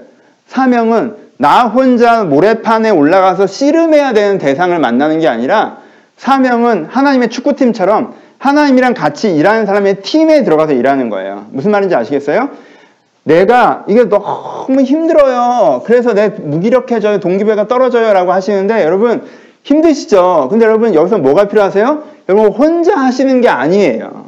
[0.46, 5.83] 사명은 나 혼자 모래판에 올라가서 씨름해야 되는 대상을 만나는 게 아니라
[6.16, 11.46] 사명은 하나님의 축구팀처럼 하나님이랑 같이 일하는 사람의 팀에 들어가서 일하는 거예요.
[11.50, 12.50] 무슨 말인지 아시겠어요?
[13.24, 15.82] 내가 이게 너무 힘들어요.
[15.86, 17.20] 그래서 내 무기력해져요.
[17.20, 18.12] 동기부여가 떨어져요.
[18.12, 19.26] 라고 하시는데 여러분
[19.62, 20.48] 힘드시죠?
[20.50, 22.02] 근데 여러분 여기서 뭐가 필요하세요?
[22.28, 24.26] 여러분 혼자 하시는 게 아니에요.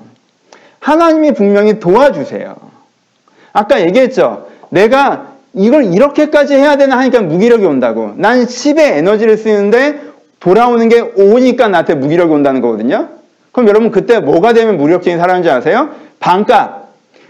[0.80, 2.56] 하나님이 분명히 도와주세요.
[3.52, 4.46] 아까 얘기했죠?
[4.70, 8.12] 내가 이걸 이렇게까지 해야 되나 하니까 무기력이 온다고.
[8.16, 10.00] 난 10의 에너지를 쓰는데
[10.40, 13.08] 돌아오는 게 5니까 나한테 무기력이 온다는 거거든요.
[13.52, 15.90] 그럼 여러분 그때 뭐가 되면 무력적인 사람인지 아세요?
[16.20, 16.86] 반값.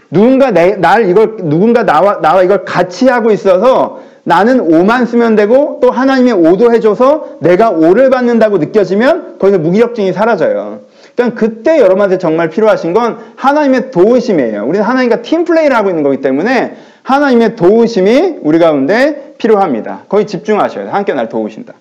[0.09, 5.79] 누군가 내, 날 이걸 누군가 나와 나와 이걸 같이 하고 있어서 나는 5만 쓰면 되고
[5.81, 10.81] 또 하나님이 5도 해줘서 내가 5를 받는다고 느껴지면 거기서 무기력증이 사라져요.
[11.15, 14.65] 그러니까 그때 여러분한테 정말 필요하신 건 하나님의 도우심이에요.
[14.65, 20.01] 우리는 하나님과 팀플레이를 하고 있는 거기 때문에 하나님의 도우심이 우리 가운데 필요합니다.
[20.09, 20.93] 거기 집중하셔야 돼요.
[20.93, 21.73] 함께 날 도우신다.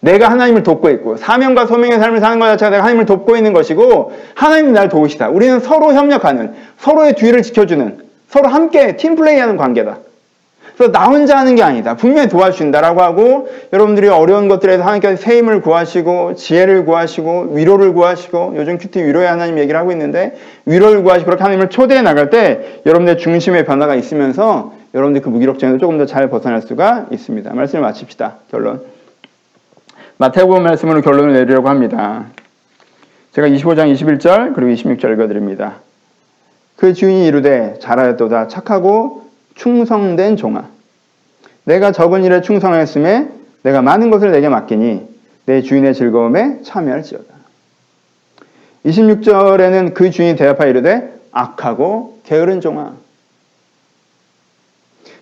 [0.00, 4.12] 내가 하나님을 돕고 있고 사명과 소명의 삶을 사는 것 자체가 내가 하나님을 돕고 있는 것이고
[4.34, 5.28] 하나님이 날 도우시다.
[5.28, 7.98] 우리는 서로 협력하는 서로의 뒤를 지켜주는
[8.28, 9.98] 서로 함께 팀플레이하는 관계다.
[10.76, 11.94] 그래서 나 혼자 하는 게 아니다.
[11.94, 18.78] 분명히 도와주신다라고 하고 여러분들이 어려운 것들에서 하나님께서 새 힘을 구하시고 지혜를 구하시고 위로를 구하시고 요즘
[18.78, 23.66] 큐티 위로의 하나님 얘기를 하고 있는데 위로를 구하시고 그렇게 하나님을 초대해 나갈 때 여러분의 중심의
[23.66, 27.52] 변화가 있으면서 여러분들 그 무기력증에서 조금 더 잘 벗어날 수가 있습니다.
[27.52, 28.36] 말씀을 마칩시다.
[28.50, 28.80] 결론.
[30.20, 32.26] 마태복음 말씀으로 결론을 내리려고 합니다.
[33.32, 35.76] 제가 25장 21절 그리고 26절 읽어드립니다.
[36.76, 40.68] 그 주인이 이르되 잘하였도다 착하고 충성된 종아
[41.64, 43.30] 내가 적은 일에 충성하였음에
[43.62, 45.08] 내가 많은 것을 내게 맡기니
[45.46, 47.34] 내 주인의 즐거움에 참여할지어다
[48.84, 52.94] 26절에는 그 주인이 대답하여 이르되 악하고 게으른 종아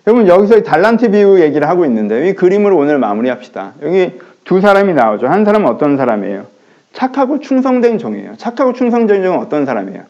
[0.07, 3.73] 여러분 여기서 이 달란트 비유 얘기를 하고 있는데 이 그림으로 오늘 마무리합시다.
[3.83, 4.19] 여기
[4.49, 5.27] 두 사람이 나오죠.
[5.27, 6.47] 한 사람은 어떤 사람이에요?
[6.93, 8.35] 착하고 충성된 종이에요.
[8.37, 10.01] 착하고 충성된 종은 어떤 사람이에요?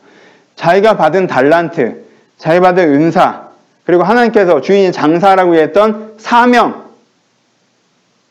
[0.56, 2.06] 자기가 받은 달란트,
[2.38, 3.50] 자기가 받은 은사,
[3.84, 6.86] 그리고 하나님께서 주인이 장사라고 했던 사명,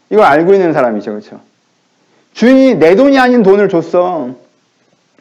[0.09, 1.11] 이걸 알고 있는 사람이죠.
[1.11, 1.41] 그렇죠?
[2.33, 4.31] 주인이 내 돈이 아닌 돈을 줬어.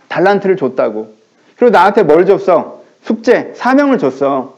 [0.07, 1.13] 달란트를 줬다고.
[1.57, 2.81] 그리고 나한테 뭘 줬어?
[3.03, 4.55] 숙제, 사명을 줬어.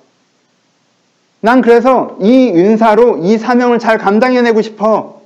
[1.42, 5.19] 난 그래서 이 은사로 이 사명을 잘 감당해내고 싶어.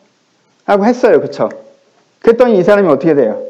[0.66, 1.22] 라고 했어요.
[1.22, 1.50] 그쵸?
[2.22, 3.42] 그랬더니 이 사람이 어떻게 돼요?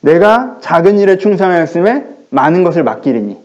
[0.00, 3.38] 내가 작은 일에 충성하였음에 많은 것을 맡기리니.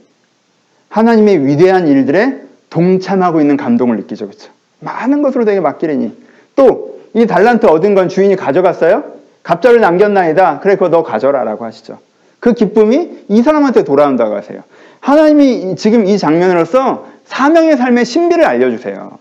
[0.89, 4.27] 하나님의 위대한 일들에 동참하고 있는 감동을 느끼죠.
[4.27, 4.51] 그쵸?
[4.79, 6.15] 많은 것으로 내게 맡기리니.
[6.55, 9.03] 또, 이 달란트 얻은 건 주인이 가져갔어요?
[9.41, 10.59] 갑자를 남겼나이다.
[10.59, 11.43] 그래, 그거 너 가져라.
[11.43, 11.99] 라고 하시죠.
[12.39, 14.63] 그 기쁨이 이 사람한테 돌아온다고 하세요.
[14.99, 19.17] 하나님이 지금 이 장면으로서 사명의 삶의 신비를 알려주세요.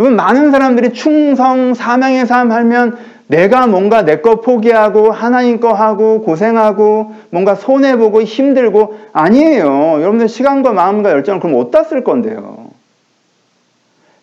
[0.00, 6.22] 여러분, 많은 사람들이 충성, 사명의 삶 하면 내가 뭔가 내 거 포기하고 하나님 거 하고
[6.22, 10.00] 고생하고 뭔가 손해 보고 힘들고 아니에요.
[10.00, 12.66] 여러분들 시간과 마음과 열정을 그럼 어디다 쓸 건데요?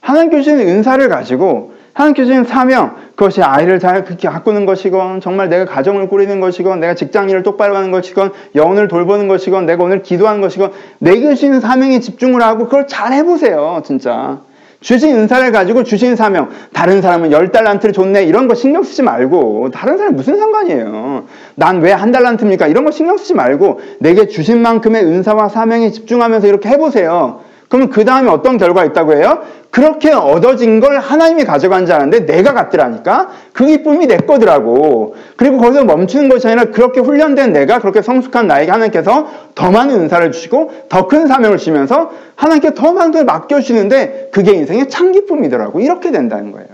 [0.01, 5.65] 하나님께 주신 은사를 가지고 하나님께 주신 사명, 그것이 아이를 잘 그렇게 가꾸는 것이건, 정말 내가
[5.65, 10.39] 가정을 꾸리는 것이건, 내가 직장 일을 똑바로 하는 것이건, 영혼을 돌보는 것이건, 내가 오늘 기도하는
[10.39, 14.39] 것이건, 내게 주신 사명에 집중을 하고 그걸 잘 해보세요, 진짜.
[14.81, 19.71] 주신 은사를 가지고 주신 사명, 다른 사람은 열 달란트를 줬네, 이런 거 신경 쓰지 말고,
[19.71, 21.25] 다른 사람 무슨 상관이에요?
[21.55, 22.67] 난 왜 한 달란트입니까?
[22.67, 27.41] 이런 거 신경 쓰지 말고, 내게 주신 만큼의 은사와 사명에 집중하면서 이렇게 해보세요.
[27.69, 29.43] 그러면 그 다음에 어떤 결과가 있다고 해요?
[29.69, 33.29] 그렇게 얻어진 걸 하나님이 가져간 줄 아는데 내가 갖더라니까?
[33.53, 35.15] 그 기쁨이 내 거더라고.
[35.37, 40.31] 그리고 거기서 멈추는 것이 아니라 그렇게 훈련된 내가 그렇게 성숙한 나에게 하나님께서 더 많은 은사를
[40.31, 45.79] 주시고 더 큰 사명을 주시면서 하나님께 더 많은 걸 맡겨주시는데 그게 인생의 참 기쁨이더라고.
[45.79, 46.67] 이렇게 된다는 거예요.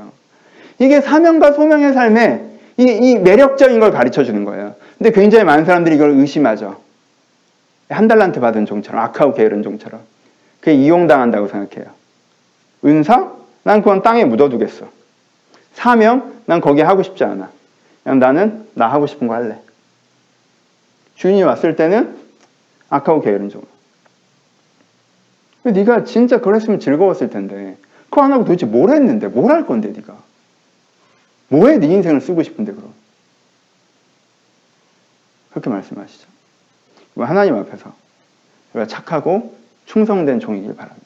[0.79, 2.43] 이게 사명과 소명의 삶에
[2.77, 4.75] 이, 이 매력적인 걸 가르쳐 주는 거예요.
[4.97, 6.77] 근데 굉장히 많은 사람들이 이걸 의심하죠.
[7.89, 9.99] 한 달란트 받은 종처럼, 악하고 게으른 종처럼.
[10.65, 11.93] 그게 이용당한다고 생각해요.
[12.83, 13.31] 은사?
[13.61, 14.89] 난 그건 땅에 묻어두겠어.
[15.73, 16.41] 사명?
[16.47, 17.51] 난 거기 하고 싶지 않아.
[18.03, 19.61] 그냥 나는 나 하고 싶은 거 할래.
[21.13, 22.17] 주인이 왔을 때는
[22.89, 23.61] 악하고 게으른 종.
[25.65, 27.77] 네가 진짜 그랬으면 즐거웠을 텐데
[28.09, 30.17] 그거 안 하고 도대체 뭘 했는데 뭘 할 건데 네가
[31.49, 32.91] 뭐해 네 인생을 쓰고 싶은데 그럼
[35.51, 36.27] 그렇게 말씀하시죠.
[37.17, 37.93] 하나님 앞에서
[38.73, 41.05] 우리가 착하고 충성된 종이길 바랍니다.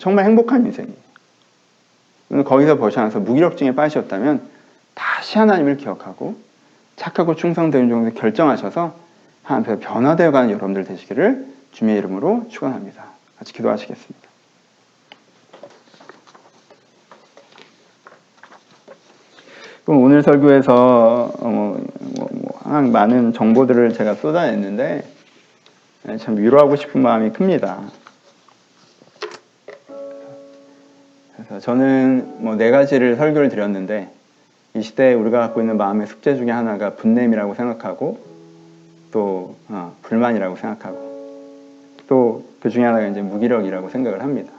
[0.00, 0.96] 정말 행복한 인생이에요.
[2.44, 4.42] 거기서 벗어나서 무기력증에 빠지셨다면
[4.94, 6.36] 다시 하나님을 기억하고
[6.96, 8.96] 착하고 충성된 종을 결정하셔서
[9.42, 13.04] 하나님 변화되어 가는 여러분들 되시기를 주님의 이름으로 축원합니다.
[13.38, 14.26] 같이 기도하시겠습니다.
[19.84, 25.06] 그럼 오늘 설교에서 뭐, 뭐, 뭐, 많은 정보들을 제가 쏟아냈는데
[26.18, 27.80] 참 위로하고 싶은 마음이 큽니다.
[31.34, 34.10] 그래서 저는 뭐 네 가지를 설교를 드렸는데
[34.74, 38.18] 이 시대에 우리가 갖고 있는 마음의 숙제 중에 하나가 분냄이라고 생각하고
[39.12, 41.06] 또 어, 불만이라고 생각하고
[42.08, 44.50] 또 그 중에 하나가 이제 무기력이라고 생각을 합니다.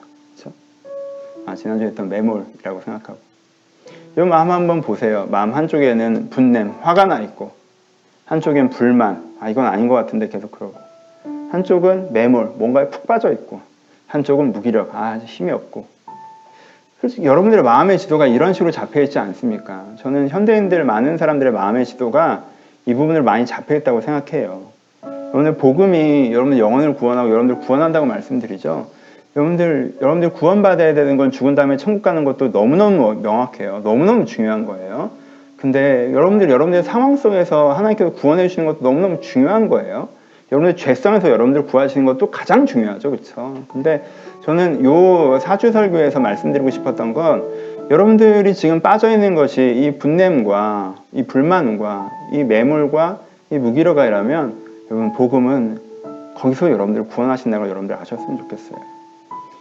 [1.46, 3.20] 아, 지난주에 했던 매몰이라고 생각하고
[4.18, 5.28] 이 마음 한번 보세요.
[5.30, 7.52] 마음 한쪽에는 분냄, 화가 나 있고
[8.26, 10.76] 한쪽엔 불만, 아 이건 아닌 것 같은데 계속 그러고
[11.52, 13.62] 한쪽은 매몰, 뭔가에 푹 빠져 있고
[14.08, 15.86] 한쪽은 무기력, 아 힘이 없고
[17.00, 19.86] 솔직히 여러분들의 마음의 지도가 이런 식으로 잡혀 있지 않습니까?
[19.98, 22.44] 저는 현대인들 많은 사람들의 마음의 지도가
[22.86, 24.62] 이 부분을 많이 잡혀 있다고 생각해요.
[25.04, 28.88] 여러분들 복음이 여러분들 영혼을 구원하고 여러분들 구원한다고 말씀드리죠.
[29.36, 33.82] 여러분들 여러분들 구원받아야 되는 건 죽은 다음에 천국 가는 것도 너무너무 명확해요.
[33.84, 35.12] 너무너무 중요한 거예요.
[35.58, 40.10] 근데 여러분들 여러분들의 상황 속에서 하나님께서 구원해 주시는 것도 너무너무 중요한 거예요.
[40.52, 43.12] 여러분들 죄성에서 여러분들 구하시는 것도 가장 중요하죠.
[43.12, 43.64] 그렇죠?
[43.72, 44.04] 근데
[44.44, 47.44] 저는 요 사주 설교에서 말씀드리고 싶었던 건
[47.90, 53.20] 여러분들이 지금 빠져 있는 것이 이 분냄과 이 불만과 이 매물과
[53.50, 55.80] 이 무기력이라면 여러분 복음은
[56.36, 58.80] 거기서 여러분들 구원하신다는 걸 여러분들 아셨으면 좋겠어요.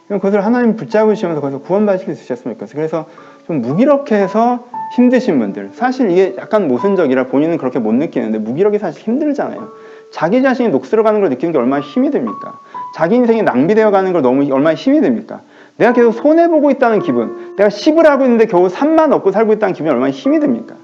[0.09, 2.77] 그것을 하나님 붙잡으시면서 거기서 구원받으실 수 있었으면 좋겠어요.
[2.77, 3.07] 그래서
[3.47, 4.65] 좀 무기력해서
[4.95, 9.69] 힘드신 분들 사실 이게 약간 모순적이라 본인은 그렇게 못 느끼는데 무기력이 사실 힘들잖아요.
[10.11, 12.59] 자기 자신이 녹슬어 가는 걸 느끼는 게 얼마나 힘이 듭니까?
[12.95, 15.41] 자기 인생이 낭비되어 가는 걸 너무 얼마나 힘이 듭니까?
[15.77, 19.91] 내가 계속 손해보고 있다는 기분, 내가 10을 하고 있는데 겨우 3만 얻고 살고 있다는 기분이
[19.91, 20.75] 얼마나 힘이 듭니까?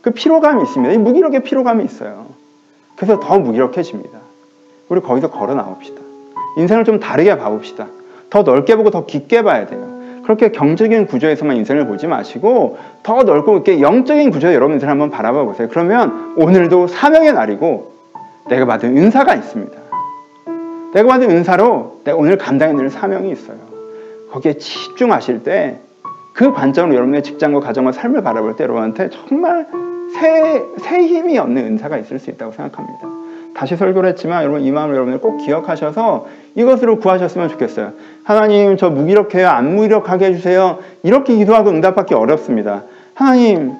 [0.00, 0.94] 그 피로감이 있습니다.
[0.94, 2.26] 이 무기력의 피로감이 있어요.
[2.96, 4.18] 그래서 더 무기력해집니다.
[4.88, 6.00] 우리 거기서 걸어 나옵시다.
[6.56, 7.86] 인생을 좀 다르게 봐봅시다.
[8.30, 9.98] 더 넓게 보고 더 깊게 봐야 돼요.
[10.22, 15.44] 그렇게 경적인 구조에서만 인생을 보지 마시고 더 넓고 이렇게 영적인 구조에 여러분 인생을 한번 바라봐
[15.44, 15.68] 보세요.
[15.70, 17.97] 그러면 오늘도 사명의 날이고
[18.48, 19.78] 내가 받은 은사가 있습니다.
[20.94, 23.56] 내가 받은 은사로 내가 오늘 감당해야 될 사명이 있어요.
[24.30, 25.80] 거기에 집중하실 때
[26.38, 29.66] 그 관점으로 여러분의 직장과 가정과 삶을 바라볼 때 여러분한테 정말
[30.14, 33.08] 새, 새 힘이 얻는 은사가 있을 수 있다고 생각합니다.
[33.56, 37.92] 다시 설교를 했지만 여러분 이 마음을 여러분들 꼭 기억하셔서 이것으로 구하셨으면 좋겠어요.
[38.22, 39.48] 하나님 저 무기력해요.
[39.48, 40.78] 안 무기력하게 해주세요.
[41.02, 42.84] 이렇게 기도하고 응답받기 어렵습니다.
[43.14, 43.72] 하나님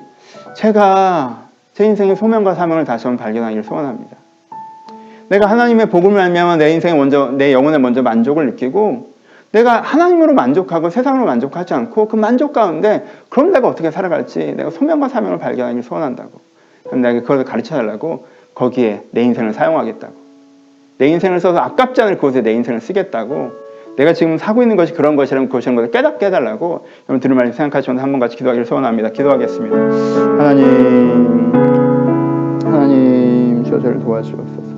[0.57, 1.45] 제가
[1.75, 4.17] 제 인생의 소명과 사명을 다시 한번 발견하기를 소원합니다.
[5.29, 9.19] 내가 하나님의 복음을 알면 내 인생에 먼저 내 영혼에 먼저 만족을 느끼고
[9.53, 15.09] 내가 하나님으로 만족하고 세상으로 만족하지 않고 그 만족 가운데 그럼 내가 어떻게 살아갈지 내가 소명과
[15.09, 16.31] 사명을 발견하기를 소원한다고.
[16.85, 20.13] 그럼 내가 그것을 가르쳐 달라고 거기에 내 인생을 사용하겠다고.
[20.99, 23.69] 내 인생을 써서 아깝지 않을 그곳에 내 인생을 쓰겠다고.
[23.97, 28.03] 내가 지금 사고 있는 것이 그런 것이라면 그것이라는 것을 깨닫게 해달라고 여러분 들은 말씀 생각하시면서
[28.03, 29.11] 한번 같이 기도하기를 소원합니다.
[29.11, 29.77] 기도하겠습니다.
[30.39, 31.53] 하나님,
[32.63, 34.78] 하나님, 저 저를 도와주옵소서.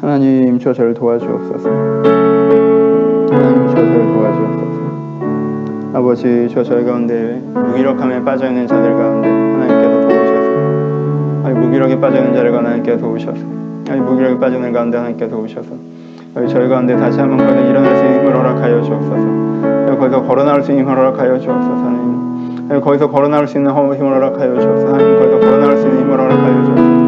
[0.00, 1.68] 하나님, 저 저를 도와주옵소서.
[3.30, 4.76] 하나님, 저 저를 도와주옵소서.
[5.94, 12.98] 아버지, 저 저희 가운데 무기력함에 빠져있는 자들 가운데 하나님께서 도우셔서 아니 무기력에 빠져있는 자를 하나님께서
[12.98, 13.38] 도우셔서
[13.88, 15.70] 아니 무기력에 빠져있는 가운데 하나님께서 도우셔서
[16.48, 20.70] 저희 가운데 다시 한번 거기서 일어날 수 있는 힘을 허락하여 주옵소서 거기서 걸어 나올 수
[20.70, 25.40] 있는 힘을 허락하여 주옵소서 하나님 거기서 걸어 나올 수 있는 힘을 허락하여 주옵소서 하나님 거기서
[25.40, 27.05] 걸어 나올 수 있는 힘을 허락하여 주옵소서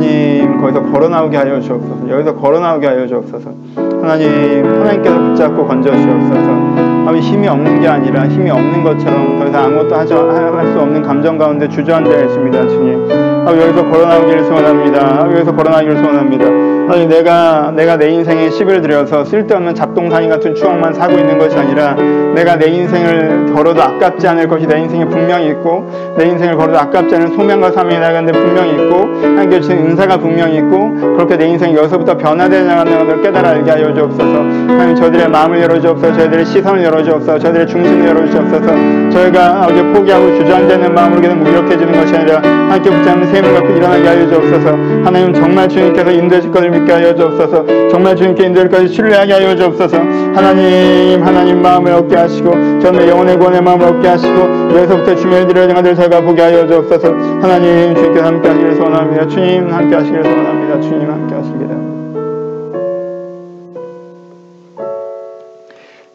[0.00, 2.08] 하나님 거기서 걸어 나오게 하여 주옵소서.
[2.08, 3.52] 여기서 걸어 나오게 하여 주옵소서.
[4.00, 9.64] 하나님 하나님께서 붙잡고 건져 주옵소서 하나님 힘이 없는 게 아니라 힘이 없는 것처럼 더 이상
[9.64, 13.08] 아무것도 하지 할 수 없는 감정 가운데 주저앉아 있습니다 주님.
[13.10, 15.06] 하나님 여기서 걸어 나오기를 소원합니다.
[15.08, 16.44] 하나님 여기서 걸어 나오기를 소원합니다.
[16.44, 21.94] 하나님 내가 내가 내 인생에 10을 들여서 쓸데없는 잡동사니 같은 추억만 사고 있는 것이 아니라
[22.34, 27.14] 내가 내 인생을 걸어도 아깝지 않을 것이 내 인생에 분명히 있고 내 인생을 걸어도 아깝지
[27.14, 32.16] 않은 소명과 사명이 나가는데 분명히 있고 하나님께 주신 은사가 분명히 있고 그렇게 내 인생이 여기서부터
[32.16, 34.22] 변화되어 나가는 것을 깨달아 알게 하여 주옵소서.
[34.22, 36.12] 하나님 저들의 마음을 열어 주옵소서.
[36.16, 37.38] 저희들의 시선을 열어 주옵소서.
[37.38, 39.10] 저희들의 중심을 열어주옵소서.
[39.10, 44.28] 저희가 어제 포기하고 주저앉는 마음으로 계속 무력해지는 것이 아니라 하나님께 붙잡는 셈을 갖고 일어나게 하여
[44.28, 44.70] 주옵소서.
[45.04, 47.64] 하나님 정말 주님께서 인도하실 것을 믿게 하여 주옵소서.
[47.90, 49.98] 정말 주님께 인도할 것을 신뢰하게 하여 주옵소서.
[50.34, 54.34] 하나님 하나님 마음을 얻게 하시고 저는 영혼의 구원의 마음을 얻게 하시고
[54.76, 57.08] 여기서부터 주님의 일들을 행하들 저희가 보게 하여 주옵소서.
[57.40, 59.28] 하나님 주님께 함께 하시기를 소원합니다.
[59.28, 60.80] 주님 함께 하시기를 소원합니다.
[60.80, 61.99] 주님 함께 하시기를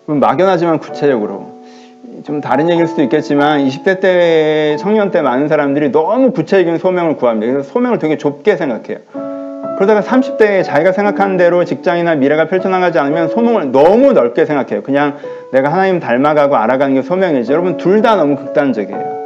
[0.05, 1.55] 막연하지만 구체적으로
[2.23, 7.51] 좀 다른 얘기일 수도 있겠지만 20대 때 청년 때 많은 사람들이 너무 구체적인 소명을 구합니다.
[7.51, 8.97] 그래서 소명을 되게 좁게 생각해요.
[9.75, 14.83] 그러다가 30대에 자기가 생각하는 대로 직장이나 미래가 펼쳐나가지 않으면 소명을 너무 넓게 생각해요.
[14.83, 15.17] 그냥
[15.51, 17.51] 내가 하나님 닮아가고 알아가는 게 소명이지.
[17.51, 19.25] 여러분 둘 다 너무 극단적이에요.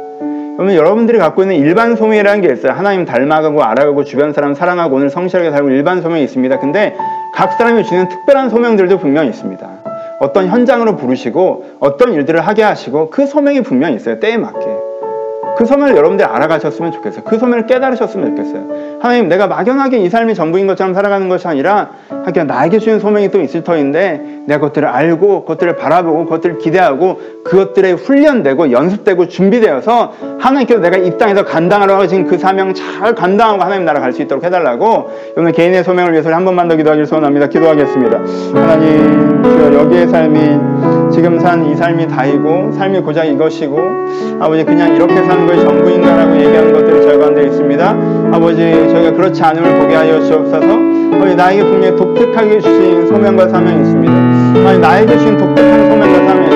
[0.56, 2.72] 그러면 여러분들이 갖고 있는 일반 소명이라는 게 있어요.
[2.72, 6.58] 하나님 닮아가고 알아가고 주변 사람 사랑하고 오늘 성실하게 살고 일반 소명이 있습니다.
[6.58, 6.94] 근데
[7.34, 9.79] 각 사람이 주는 특별한 소명들도 분명히 있습니다.
[10.20, 14.20] 어떤 현장으로 부르시고 어떤 일들을 하게 하시고 그 소명이 분명히 있어요.
[14.20, 14.79] 때에 맞게.
[15.60, 17.22] 그 소명을 여러분들이 알아가셨으면 좋겠어요.
[17.22, 18.98] 그 소명을 깨달으셨으면 좋겠어요.
[19.02, 23.42] 하나님, 내가 막연하게 이 삶이 전부인 것처럼 살아가는 것이 아니라 하여튼 나에게 주는 소명이 또
[23.42, 30.96] 있을 터인데 내가 그것들을 알고 그것들을 바라보고 그것들을 기대하고 그것들에 훈련되고 연습되고 준비되어서 하나님께서 내가
[30.96, 35.52] 이 땅에서 감당하러 하신 그 사명 잘 감당하고 하나님 나라 갈 수 있도록 해달라고 오늘
[35.52, 37.48] 개인의 소명을 위해서 한 번만 더 기도하기를 소원합니다.
[37.48, 38.18] 기도하겠습니다.
[38.54, 43.78] 하나님, 주여 여기의 삶이 지금 산 이 삶이 다이고 삶이 고작 이것이고
[44.40, 47.90] 아버지 그냥 이렇게 사는 것이 전부인가라고 얘기하는 것들이 가운데 있습니다.
[48.32, 54.12] 아버지 저희가 그렇지 않음을 보게 하여 주옵소서 아버지 나에게 분명히 독특하게 주신 소명과 사명이 있습니다.
[54.66, 56.50] 아니 나에게 주신 독특한 소명과 사명이.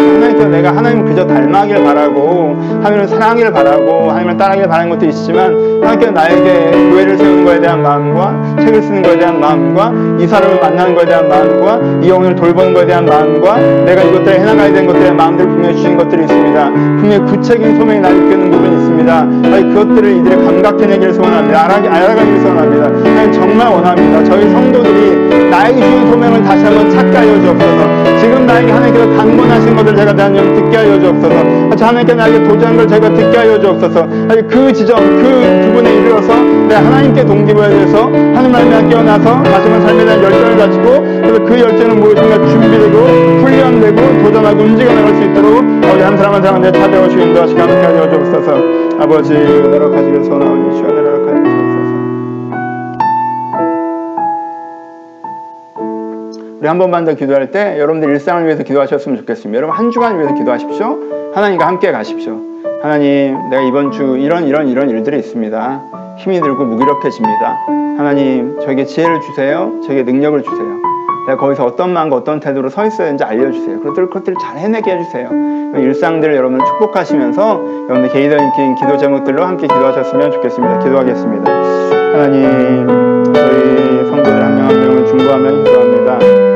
[0.44, 5.52] 하나님께서 내가 하나님 그저 닮아길 바라고 하나님을 사랑하길 바라고 하나님을 따라하길 바라는 것도 있지만
[5.82, 10.94] 하나님께서 나에게 교회를 세우는 것에 대한 마음과 책을 쓰는 것에 대한 마음과 이 사람을 만나는
[10.94, 15.50] 것에 대한 마음과 이 영혼을 돌보는 것에 대한 마음과 내가 이것들을 해나가야 되는 것들의 마음들을
[15.50, 16.70] 분명히 주신 것들이 있습니다.
[16.70, 19.18] 분명히 구체적인 소명이 나를 이끄는 부분이 있습니다.
[19.18, 21.64] 하나님 그것들을 이들이 감각해내기를 소원합니다.
[21.64, 22.86] 알아, 알아가기를 소원합니다.
[22.86, 24.24] 하나님 정말 원합니다.
[24.24, 28.18] 저희 성도들이 나에게 주신 소명을 다시 한번 찾게 하여 주옵소서.
[28.20, 31.34] 지금 나에게 하나님께서 강권하신 것을 제가 하나님 듣게 하여 주옵소서.
[31.84, 34.06] 하나님께 나에게 도전한 걸 제가 듣게 하여 주옵소서.
[34.48, 36.34] 그 지점, 그 부분에 이르러서
[36.68, 42.46] 내 하나님께 동기부여돼서 하나님 말씀에 깨어나서 한번 삶에 대한 열정을 가지고 그래서 그 열정은 무엇인가
[42.46, 42.98] 준비되고
[43.44, 48.10] 훈련되고 도전하고 움직여 나갈 수 있도록 아버지 한 사람 한 사람한테 찾아오시고 인도하시고 함께 하여
[48.10, 48.56] 주옵소서.
[49.00, 51.03] 아버지 은혜로 가지길 소원하오니 주여
[56.64, 59.54] 우리 한 번만 더 기도할 때 여러분들 일상을 위해서 기도하셨으면 좋겠습니다.
[59.58, 60.98] 여러분 한 주간을 위해서 기도하십시오.
[61.34, 62.40] 하나님과 함께 가십시오.
[62.80, 65.82] 하나님, 내가 이번 주 이런 이런 이런 일들이 있습니다.
[66.16, 67.58] 힘이 들고 무기력해집니다.
[67.98, 69.78] 하나님, 저에게 지혜를 주세요.
[69.86, 70.66] 저에게 능력을 주세요.
[71.26, 73.80] 내가 거기서 어떤 마음과 어떤 태도로 서 있어야 되는지 알려주세요.
[73.80, 75.28] 그것들, 그것들을 잘 해내게 해주세요.
[75.76, 80.78] 일상들을 여러분을 축복하시면서 여러분들 개인적인 기도 제목들로 함께 기도하셨으면 좋겠습니다.
[80.78, 81.52] 기도하겠습니다.
[82.14, 82.86] 하나님,
[83.34, 86.53] 저희 성도들 한 명 한 명을 중보하며 기도합니다.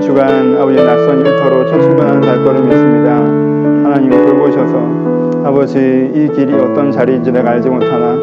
[0.00, 3.10] 주간 아버지 낯선 일터로 천신분하는 발걸음이 있습니다.
[3.14, 5.78] 하나님 돌보셔서 아버지
[6.14, 8.14] 이 길이 어떤 자리인지 내가 알지 못하나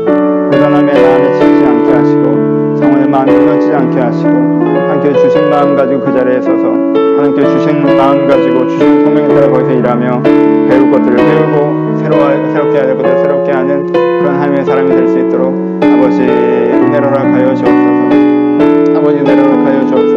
[0.52, 6.14] 고단함에 마음에 지지 않게 하시고 성원의 마음이 무너지지 않게 하시고 함께 주신 마음 가지고 그
[6.14, 10.22] 자리에 서서 하나님께 주신 마음 가지고 주신 소명에 따라 거기서 일하며
[10.70, 15.20] 배울 것들을 배우고 새로워, 새롭게 해야 될 것들을 새롭게 하는 그런 하나님의 사람이 될 수
[15.20, 20.17] 있도록 아버지 은혜로 하여 주옵소서 아버지 은혜로 하여 주옵소서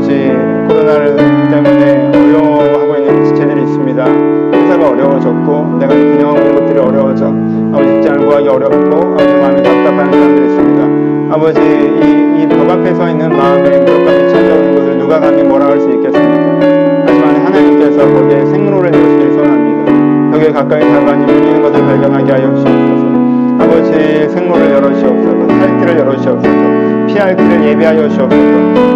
[0.00, 0.32] 아버지
[0.66, 1.14] 코로나를
[1.50, 4.04] 때문에 어려워하고 있는 지체들이 있습니다.
[4.54, 7.26] 회사가 어려워졌고 내가 운영하고 있는 것들이 어려워져
[7.70, 11.34] 아버지 직장을 구하기 어렵고 아버지 마음이 답답한 사람들이 있습니다.
[11.34, 15.90] 아버지 이, 이벽 앞에 서 있는 마음에 무력감이 찾아오는 것을 누가 감히 뭐라 할 수
[15.90, 17.04] 있겠습니까?
[17.04, 20.30] 하지만 하나님께서 거기에 생로를 내시길 소원합니다.
[20.30, 23.04] 벽에 가까이 다가니 문이는 것을 발견하게 하여 주시옵소서.
[23.60, 25.46] 아버지 생로를 열어주시옵소서.
[25.46, 26.49] 살 길을 열어주시옵소서
[27.20, 28.34] 피할 길을 예비하여 주옵소서.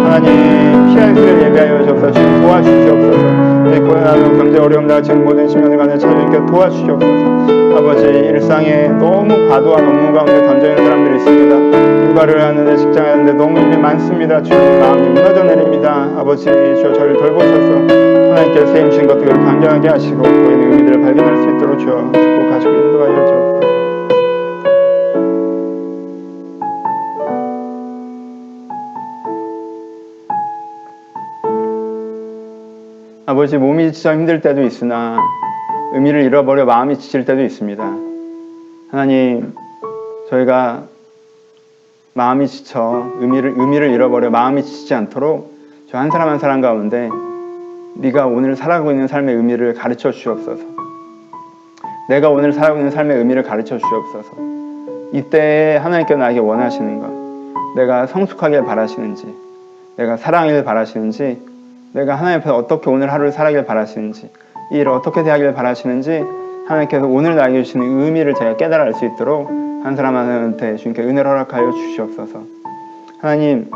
[0.03, 2.11] 하나님 피할 길을 예비하여 주옵소서.
[2.11, 3.75] 주님 도와주시옵소서.
[3.75, 7.77] 이 코로나로 경제 어려움 나 지금 모든 시민들 간에 찾아주께 도와주시옵소서.
[7.77, 11.55] 아버지 일상에 너무 과도한 업무 가운데 던져있는 사람들이 있습니다.
[12.07, 14.41] 일과를 하는데 직장에 하는데 너무 일이 많습니다.
[14.41, 16.09] 주님 마음이 무너져 내립니다.
[16.17, 17.73] 아버지 주여 저를 돌보셔서.
[18.33, 22.24] 하나님께서 세임 주신 것들을 강경하게 하시고 보이는 의미들을 발견할 수 있도록 주여
[33.45, 35.19] 아버지 몸이 지쳐 힘들 때도 있으나
[35.93, 37.83] 의미를 잃어버려 마음이 지칠 때도 있습니다.
[38.89, 39.53] 하나님,
[40.31, 40.85] 저희가
[42.15, 45.53] 마음이 지쳐 의미를 의미를 잃어버려 마음이 지치지 않도록
[45.91, 47.07] 저 한 사람 한 사람 가운데
[47.97, 50.63] 네가 오늘 살아가고 있는 삶의 의미를 가르쳐 주시옵소서.
[52.09, 54.31] 내가 오늘 살아가고 있는 삶의 의미를 가르쳐 주시옵소서.
[55.13, 59.31] 이때 하나님께서 나에게 원하시는 것, 내가 성숙하길 바라시는지,
[59.97, 61.53] 내가 사랑을 바라시는지,
[61.95, 64.29] 내가 하나님 앞에 어떻게 오늘 하루를 살아길 바라시는지,
[64.73, 66.25] 이 일을 어떻게 대하길 바라시는지
[66.67, 71.25] 하나님께서 오늘 나에게 주시는 의미를 제가 깨달아 알 수 있도록 한 사람 하나한테 주님께 은혜를
[71.29, 72.41] 허락하여 주시옵소서.
[73.21, 73.71] 하나님,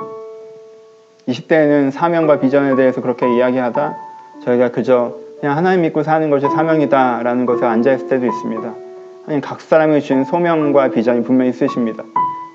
[1.30, 3.96] 20대에는 사명과 비전에 대해서 그렇게 이야기하다
[4.44, 8.74] 저희가 그저 그냥 하나님 믿고 사는 것이 사명이다 라는 것에 앉아있을 때도 있습니다.
[9.24, 12.04] 하나님 각 사람이 주신 소명과 비전이 분명히 있으십니다.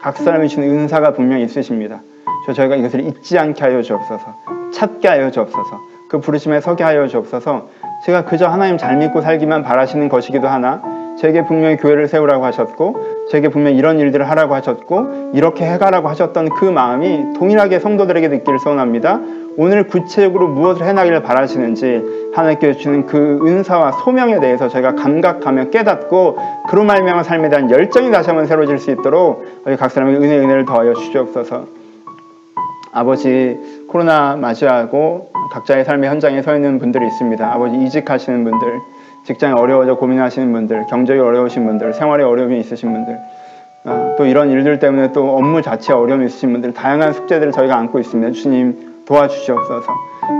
[0.03, 2.01] 각 사람이 주신 은사가 분명히 있으십니다.
[2.47, 4.25] 저 저희가 이것을 잊지 않게 하여 주옵소서.
[4.72, 5.81] 찾게 하여 주옵소서.
[6.09, 7.68] 그 부르심에 서게 하여 주옵소서.
[8.05, 10.83] 제가 그저 하나님 잘 믿고 살기만 바라시는 것이기도 하나
[11.18, 12.97] 제게 분명히 교회를 세우라고 하셨고
[13.31, 19.20] 제게 분명히 이런 일들을 하라고 하셨고 이렇게 해가라고 하셨던 그 마음이 동일하게 성도들에게 느끼를 소원합니다.
[19.57, 22.03] 오늘 구체적으로 무엇을 해나기를 바라시는지
[22.35, 28.31] 하나님께 주시는 그 은사와 소명에 대해서 저희가 감각하며 깨닫고 그로 말미암아 삶에 대한 열정이 다시
[28.31, 29.47] 한번 새로질 수 있도록
[29.79, 31.84] 각 사람의 은혜 은혜를 더하여 주시옵소서.
[32.95, 37.53] 아버지 코로나 맞이하고 각자의 삶의 현장에 서 있는 분들이 있습니다.
[37.53, 38.69] 아버지 이직하시는 분들,
[39.25, 43.19] 직장이 어려워져 고민하시는 분들, 경제가 어려우신 분들, 생활에 어려움이 있으신 분들,
[43.87, 47.99] 어, 또 이런 일들 때문에 또 업무 자체에 어려움이 있으신 분들, 다양한 숙제들을 저희가 안고
[47.99, 48.33] 있습니다.
[48.33, 49.87] 주님 도와주시옵소서.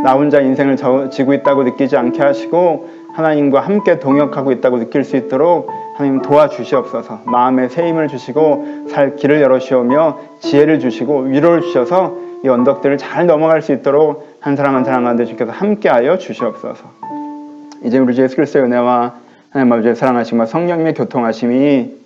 [0.05, 0.77] 나 혼자 인생을
[1.11, 7.23] 지고 있다고 느끼지 않게 하시고 하나님과 함께 동역하고 있다고 느낄 수 있도록 하나님 도와주시옵소서.
[7.27, 13.63] 마음에 새 힘을 주시고 살 길을 열어주시며 지혜를 주시고 위로를 주셔서 이 언덕들을 잘 넘어갈
[13.63, 16.85] 수 있도록 한 사람 한 사람 가운데 주께서 함께하여 주시옵소서.
[17.85, 19.15] 이제 우리 주 예수 그리스도의 은혜와
[19.51, 22.05] 하나님 아버지의 사랑하심과 성령님의 교통하심이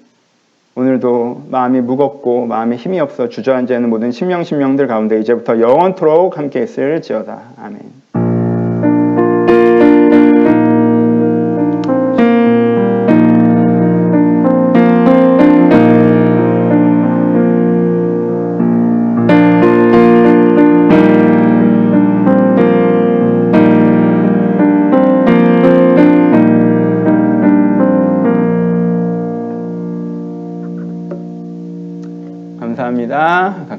[0.77, 6.63] 오늘도 마음이 무겁고 마음에 힘이 없어 주저앉아 있는 모든 신명 신명들 가운데 이제부터 영원토록 함께
[6.63, 7.41] 있을지어다.
[7.61, 7.98] 아멘.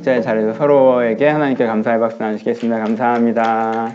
[0.09, 2.79] 각자의 자리에서 서로에게 하나님께 감사의 박수 나누시겠습니다.
[2.79, 3.91] 감사합니다.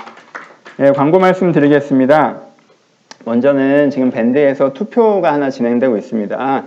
[0.77, 2.37] 네, 광고 말씀 드리겠습니다.
[3.25, 6.37] 먼저는 지금 밴드에서 투표가 하나 진행되고 있습니다.
[6.37, 6.65] 자,